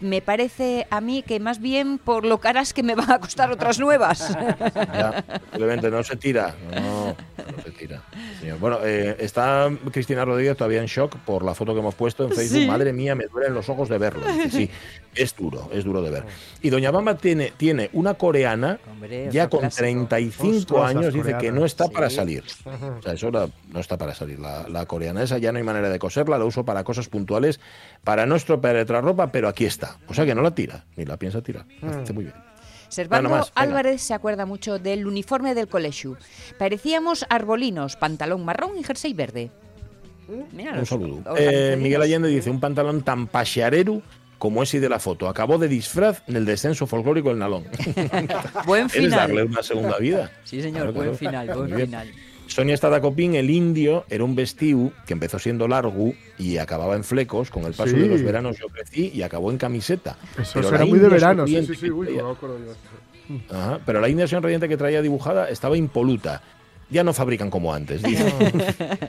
Me 0.02 0.22
parece 0.22 0.86
a 0.90 1.02
mí 1.02 1.24
que 1.24 1.40
más 1.40 1.60
bien 1.60 1.98
por 1.98 2.26
lo 2.26 2.40
caras 2.40 2.74
que 2.74 2.84
me 2.84 2.96
van 3.02 3.12
a 3.12 3.20
costar 3.20 3.52
otras 3.52 3.80
nuevas. 3.80 4.38
Ya, 4.92 5.24
simplemente 5.52 5.90
no 5.90 6.04
se 6.04 6.16
tira. 6.16 6.56
No, 6.74 7.08
no 7.08 7.64
se 7.64 7.72
tira. 7.72 8.02
señor. 8.40 8.60
Bueno, 8.60 8.80
eh, 8.84 9.16
está 9.20 9.70
Cristina 9.92 10.26
Rodríguez 10.26 10.58
todavía 10.58 10.82
en 10.82 10.88
shock 10.88 11.16
por 11.20 11.44
la 11.44 11.56
foto 11.56 11.74
que 11.74 11.80
hemos 11.80 11.96
puesto 11.96 12.26
en 12.26 12.32
Facebook. 12.32 12.62
Sí. 12.62 12.68
Madre 12.68 12.92
mía, 12.92 13.16
me 13.16 13.26
duelen 13.26 13.54
los 13.54 13.70
ojos 13.70 13.88
de 13.90 13.98
verlo. 13.98 14.24
Sí, 14.50 14.70
es 15.16 15.36
duro, 15.36 15.70
es 15.74 15.84
duro 15.84 16.02
de 16.02 16.10
ver. 16.12 16.26
Y 16.62 16.70
Doña 16.70 16.92
Bamba 16.92 17.16
tiene, 17.16 17.54
tiene 17.56 17.90
una 17.94 18.16
coreana 18.16 18.80
Hombre, 18.90 19.30
ya 19.32 19.50
con 19.50 19.60
clásico. 19.62 19.82
35 19.84 20.76
Ostras, 20.76 20.90
años, 20.96 21.14
dice 21.14 21.36
que 21.38 21.52
no 21.52 21.66
está 21.66 21.86
Sí. 21.86 21.92
para 21.94 22.10
salir. 22.10 22.44
O 22.66 23.02
sea, 23.02 23.14
eso 23.14 23.30
la- 23.32 23.50
no 23.72 23.80
está 23.80 23.98
para 23.98 24.14
salir. 24.16 24.40
La, 24.40 24.68
la 24.70 24.86
coreana 24.86 25.24
esa 25.24 25.38
ya 25.38 25.52
no 25.52 25.58
hay 25.58 25.64
manera 25.64 25.90
de 25.90 26.00
coserla, 26.00 26.38
la 26.38 26.46
uso 26.46 26.64
para 26.66 26.84
cosas 26.84 27.08
puntuales, 27.08 27.60
para 28.04 28.26
no 28.26 28.36
estropear 28.36 28.76
otra 28.78 29.02
ropa, 29.02 29.32
pero 29.32 29.48
aquí 29.48 29.66
está. 29.66 29.98
O 30.08 30.14
sea 30.14 30.26
que 30.26 30.34
no 30.36 30.42
la 30.42 30.56
tira, 30.56 30.86
ni 30.96 31.06
la 31.06 31.18
piensa 31.18 31.42
tirar. 31.42 31.66
La 31.82 32.02
hace 32.02 32.14
muy 32.14 32.24
bien. 32.26 32.36
Servando 32.90 33.30
Bueno, 33.30 33.44
más, 33.44 33.54
venga. 33.56 33.62
Álvarez 33.62 34.02
se 34.02 34.14
acuerda 34.14 34.46
mucho 34.46 34.78
del 34.78 35.08
uniforme 35.08 35.56
del 35.56 35.68
colegio. 35.70 36.18
Parecíamos 36.60 37.26
arbolinos, 37.30 37.96
pantalón 37.96 38.44
marrón 38.44 38.78
y 38.78 38.84
jersey 38.84 39.14
verde. 39.14 39.50
Mira 40.54 40.74
Un 40.78 40.86
saludo. 40.86 41.36
Eh. 41.38 41.78
Miguel 41.80 42.02
Allende 42.02 42.30
dice, 42.30 42.50
un 42.50 42.60
pantalón 42.60 43.02
tan 43.02 43.28
pasearero 43.28 44.02
como 44.42 44.64
ese 44.64 44.80
de 44.80 44.90
la 44.90 44.98
foto. 44.98 45.30
Acabó 45.30 45.60
de 45.60 45.68
disfraz 45.68 46.24
en 46.26 46.36
el 46.36 46.46
descenso 46.46 46.88
folclórico 46.88 47.30
del 47.30 47.38
Nalón. 47.38 47.64
Buen 48.66 48.88
Es 48.88 48.94
final. 48.94 49.12
darle 49.12 49.44
una 49.44 49.62
segunda 49.62 50.00
vida. 50.00 50.32
Sí, 50.46 50.64
señor, 50.64 50.92
Claro, 50.92 50.94
buen 50.94 51.16
claro. 51.16 51.18
final, 51.46 51.58
buen 51.58 51.76
bien. 51.76 51.88
final. 51.90 52.12
Sonia 52.48 52.76
Stadacopín, 52.76 53.36
el 53.36 53.52
indio, 53.52 54.04
era 54.10 54.24
un 54.24 54.36
vestido 54.36 54.92
que 55.06 55.14
empezó 55.14 55.38
siendo 55.38 55.68
largo 55.68 56.14
y 56.40 56.58
acababa 56.58 56.96
en 56.96 57.04
flecos. 57.04 57.52
Con 57.52 57.66
el 57.66 57.74
paso 57.74 57.92
Sí. 57.92 58.00
de 58.00 58.08
los 58.08 58.24
veranos 58.24 58.58
yo 58.58 58.66
crecí 58.68 59.12
y 59.14 59.22
acabó 59.22 59.52
en 59.52 59.60
camiseta. 59.60 60.18
Eso 60.40 60.54
Pero 60.56 60.68
será 60.70 60.80
la 60.80 60.86
muy 60.88 60.98
de 60.98 61.08
verano. 61.08 61.46
Sí, 61.46 61.64
sí, 61.64 61.76
sí. 61.76 61.92
Uy, 61.92 62.08
traía- 62.08 62.24
no. 62.24 62.36
Ajá, 63.52 63.80
pero 63.86 64.02
la 64.02 64.10
India 64.10 64.28
sonriente 64.28 64.68
que 64.68 64.76
traía 64.76 65.04
dibujada 65.04 65.50
estaba 65.50 65.78
impoluta. 65.78 66.42
Ya 66.92 67.04
no 67.04 67.14
fabrican 67.14 67.50
como 67.50 67.74
antes. 67.74 68.04
dice. 68.04 68.26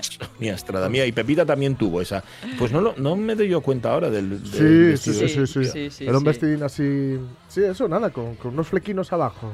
Sonia 0.00 0.54
Estrada. 0.54 0.88
Mía, 0.88 1.06
y 1.06 1.12
Pepita 1.12 1.46
también 1.46 1.76
tuvo 1.76 2.00
esa. 2.00 2.22
Pues 2.58 2.72
no, 2.72 2.80
lo- 2.80 2.94
no 2.96 3.16
me 3.16 3.34
doy 3.34 3.48
yo 3.48 3.60
cuenta 3.60 3.92
ahora 3.92 4.10
del, 4.10 4.42
del 4.50 4.96
Sí, 4.98 5.12
sí, 5.12 5.18
sí, 5.18 5.28
sí, 5.28 5.46
sí. 5.46 5.64
sí, 5.64 5.90
sí, 5.90 6.04
Era 6.06 6.18
un 6.18 6.24
vestidín 6.24 6.62
así. 6.62 7.18
Sí, 7.48 7.62
eso, 7.62 7.88
nada, 7.88 8.10
con, 8.10 8.34
con 8.36 8.52
unos 8.54 8.68
flequinos 8.68 9.12
abajo. 9.12 9.52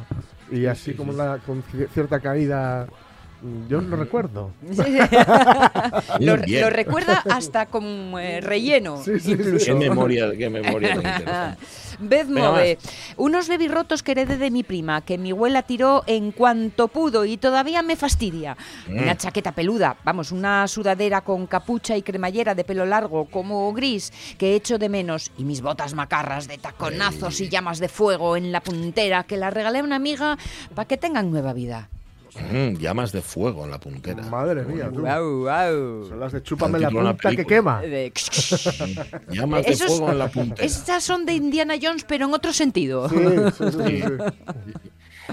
Y 0.51 0.67
así 0.67 0.95
como 0.95 1.13
la- 1.13 1.39
con 1.45 1.63
ci- 1.65 1.89
cierta 1.93 2.21
caída. 2.21 2.87
Yo 3.69 3.83
no 3.83 3.97
recuerdo. 3.97 4.53
lo, 6.21 6.37
Bien. 6.39 6.63
lo 6.63 6.71
recuerda 6.71 7.23
hasta 7.31 7.67
con 7.67 7.85
eh, 8.19 8.41
relleno. 8.41 9.03
Sí, 9.05 9.21
sí, 9.21 9.37
Qué 9.37 9.75
memoria, 9.75 10.33
qué 10.37 10.49
memoria. 10.49 11.57
Beth 11.99 12.29
Move, 12.29 12.79
unos 13.17 13.49
rotos 13.69 14.03
que 14.03 14.13
heredé 14.13 14.39
de 14.39 14.51
mi 14.51 14.63
prima, 14.63 15.03
que 15.03 15.19
mi 15.19 15.31
abuela 15.33 15.63
tiró 15.63 16.03
en 16.07 16.33
cuanto 16.33 16.89
pudo 16.89 17.25
y 17.25 17.37
todavía 17.37 17.83
me 17.83 17.97
fastidia. 17.97 18.57
Mm. 18.89 19.03
Una 19.03 19.17
chaqueta 19.17 19.53
peluda, 19.53 19.97
vamos, 20.05 20.33
una 20.33 20.67
sudadera 20.67 21.21
con 21.21 21.47
capucha 21.47 21.97
y 21.97 22.03
cremallera 22.03 22.55
de 22.55 22.65
pelo 22.65 22.87
largo, 22.87 23.27
como 23.27 23.73
gris, 23.75 24.13
que 24.39 24.55
echo 24.55 24.79
de 24.79 24.89
menos. 24.89 25.31
Y 25.37 25.45
mis 25.45 25.61
botas 25.61 25.95
macarras 25.95 26.49
de 26.49 26.59
taconazos 26.59 27.41
y 27.41 27.49
llamas 27.49 27.79
de 27.79 27.89
fuego 27.89 28.37
en 28.37 28.53
la 28.53 28.63
puntera, 28.63 29.25
que 29.25 29.37
la 29.37 29.51
regalé 29.51 29.81
a 29.81 29.85
una 29.85 29.97
amiga 29.97 30.39
para 30.75 30.89
que 30.89 30.97
tengan 30.97 31.31
nueva 31.31 31.53
vida. 31.53 31.91
Mm, 32.41 32.77
llamas 32.79 33.13
de 33.13 33.23
fuego 33.23 33.65
en 33.65 33.71
la 33.71 33.79
puntera. 33.79 34.23
Madre 34.25 34.65
mía, 34.65 34.91
tú. 34.93 35.01
Guau, 35.01 35.41
guau. 35.43 36.09
Son 36.09 36.19
las 36.21 36.33
de 36.33 36.43
chúpame 36.43 36.79
la 36.79 36.89
de 36.89 36.95
punta 36.95 37.31
que 37.37 37.45
quema. 37.47 37.81
De- 37.81 38.13
Llamas 39.31 39.65
de 39.67 39.73
Esos- 39.73 39.87
fuego 39.89 40.11
en 40.13 40.19
la 40.19 40.29
puntera. 40.29 40.67
Estas 40.67 41.05
son 41.05 41.25
de 41.27 41.35
Indiana 41.35 41.75
Jones, 41.81 42.05
pero 42.07 42.27
en 42.27 42.35
otro 42.35 42.53
sentido. 42.53 43.09
Sí, 43.09 43.17
sí, 43.17 43.65
sí, 43.71 44.03
sí. 44.03 44.03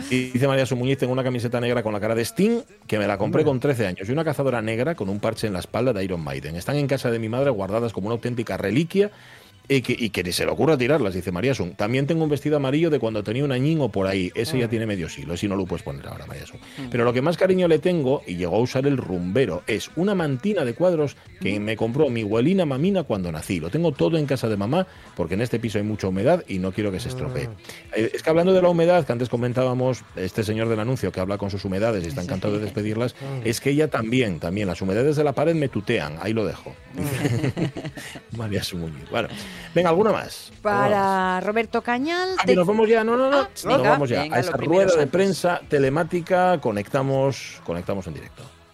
Y 0.10 0.30
dice 0.32 0.48
María 0.48 0.66
Sumuñiz, 0.66 0.98
tengo 0.98 1.12
una 1.12 1.24
camiseta 1.24 1.60
negra 1.60 1.84
con 1.84 1.92
la 1.92 2.00
cara 2.00 2.16
de 2.16 2.22
Sting, 2.24 2.62
que 2.88 2.98
me 2.98 3.08
la 3.08 3.18
compré 3.18 3.44
con 3.44 3.60
13 3.60 3.88
años, 3.88 4.08
y 4.08 4.12
una 4.14 4.24
cazadora 4.24 4.62
negra 4.62 4.96
con 4.96 5.10
un 5.10 5.20
parche 5.20 5.48
en 5.48 5.54
la 5.54 5.60
espalda 5.60 5.92
de 5.92 6.04
Iron 6.04 6.24
Maiden. 6.24 6.56
Están 6.56 6.78
en 6.78 6.88
casa 6.88 7.12
de 7.12 7.20
mi 7.20 7.28
madre 7.28 7.50
guardadas 7.50 7.92
como 7.92 8.08
una 8.08 8.14
auténtica 8.16 8.56
reliquia 8.56 9.12
y 9.78 9.82
que, 9.82 9.96
y 9.98 10.10
que 10.10 10.22
ni 10.22 10.34
se 10.34 10.46
le 10.46 10.52
ocurra 10.52 10.78
tirarlas, 10.78 11.14
dice 11.14 11.32
María 11.32 11.54
Sun. 11.54 11.76
También 11.76 12.06
tengo 12.06 12.26
un 12.26 12.30
vestido 12.30 12.58
amarillo 12.58 12.90
de 12.90 13.00
cuando 13.00 13.24
tenía 13.24 13.46
un 13.46 13.54
añín 13.54 13.80
o 13.80 13.90
por 13.90 14.06
ahí. 14.06 14.30
Ese 14.36 14.60
ya 14.60 14.68
tiene 14.68 14.86
medio 14.86 15.08
siglo, 15.08 15.34
ese 15.34 15.48
no 15.48 15.56
lo 15.56 15.66
puedes 15.66 15.82
poner 15.84 16.06
ahora, 16.08 16.26
María 16.26 16.46
Sun. 16.46 16.60
Pero 16.90 17.06
lo 17.06 17.14
que 17.14 17.22
más 17.22 17.38
cariño 17.38 17.70
le 17.70 17.80
tengo, 17.80 18.22
y 18.28 18.36
llegó 18.36 18.58
a 18.58 18.60
usar 18.60 18.86
el 18.86 18.98
rumbero, 18.98 19.64
es 19.68 19.90
una 19.96 20.14
mantina 20.14 20.66
de 20.66 20.74
cuadros 20.74 21.16
que 21.40 21.58
me 21.62 21.78
compró 21.78 22.10
mi 22.10 22.24
abuelina 22.24 22.66
mamina 22.66 23.04
cuando 23.04 23.32
nací. 23.32 23.62
Lo 23.62 23.70
tengo 23.70 23.94
todo 23.94 24.18
en 24.18 24.26
casa 24.26 24.50
de 24.50 24.58
mamá, 24.58 24.88
porque 25.16 25.36
en 25.36 25.42
este 25.42 25.58
piso 25.58 25.78
hay 25.78 25.86
mucha 25.86 26.10
humedad 26.10 26.44
y 26.50 26.60
no 26.60 26.74
quiero 26.74 26.92
que 26.92 27.00
se 27.00 27.08
estropee. 27.08 27.48
Eh, 27.96 28.12
Es 28.14 28.24
que 28.24 28.30
hablando 28.30 28.52
de 28.52 28.62
la 28.62 28.68
humedad, 28.68 29.06
que 29.06 29.14
antes 29.14 29.30
comentábamos, 29.30 30.04
este 30.18 30.44
señor 30.44 30.68
del 30.68 30.82
anuncio 30.82 31.14
que 31.14 31.22
habla 31.22 31.38
con 31.38 31.50
sus 31.50 31.64
humedades 31.64 32.04
y 32.04 32.08
está 32.10 32.22
encantado 32.22 32.56
de 32.56 32.60
despedirlas, 32.60 33.16
es 33.46 33.62
que 33.62 33.70
ella 33.70 33.90
también, 33.90 34.40
también, 34.42 34.68
las 34.68 34.82
humedades 34.82 35.16
de 35.16 35.24
la 35.24 35.32
pared 35.32 35.56
me 35.56 35.70
tutean. 35.70 36.18
Ahí 36.22 36.34
lo 36.34 36.46
dejo. 36.46 36.76
María 38.38 38.64
Sumuñiz. 38.64 39.10
Bueno, 39.10 39.30
venga, 39.74 39.90
¿alguna 39.90 40.12
más? 40.12 40.52
Para 40.62 41.40
Roberto 41.42 41.82
Cañal. 41.82 42.30
Ah, 42.38 42.44
que 42.46 42.56
nos 42.56 42.68
vamos 42.68 42.88
ya, 42.88 43.04
no, 43.04 43.18
no, 43.18 43.30
no. 43.30 43.40
Ah, 43.42 43.50
nos 43.54 43.78
venga, 43.78 43.90
vamos 43.92 44.10
ya 44.10 44.22
venga, 44.24 44.38
a 44.38 44.40
esa 44.40 44.54
primero 44.54 44.84
rueda 44.84 45.00
de 45.00 45.08
prensa 45.08 45.62
telemática. 45.68 46.60
Conectamos, 46.60 47.62
conectamos 47.64 48.08
en 48.08 48.14
directo. 48.14 48.44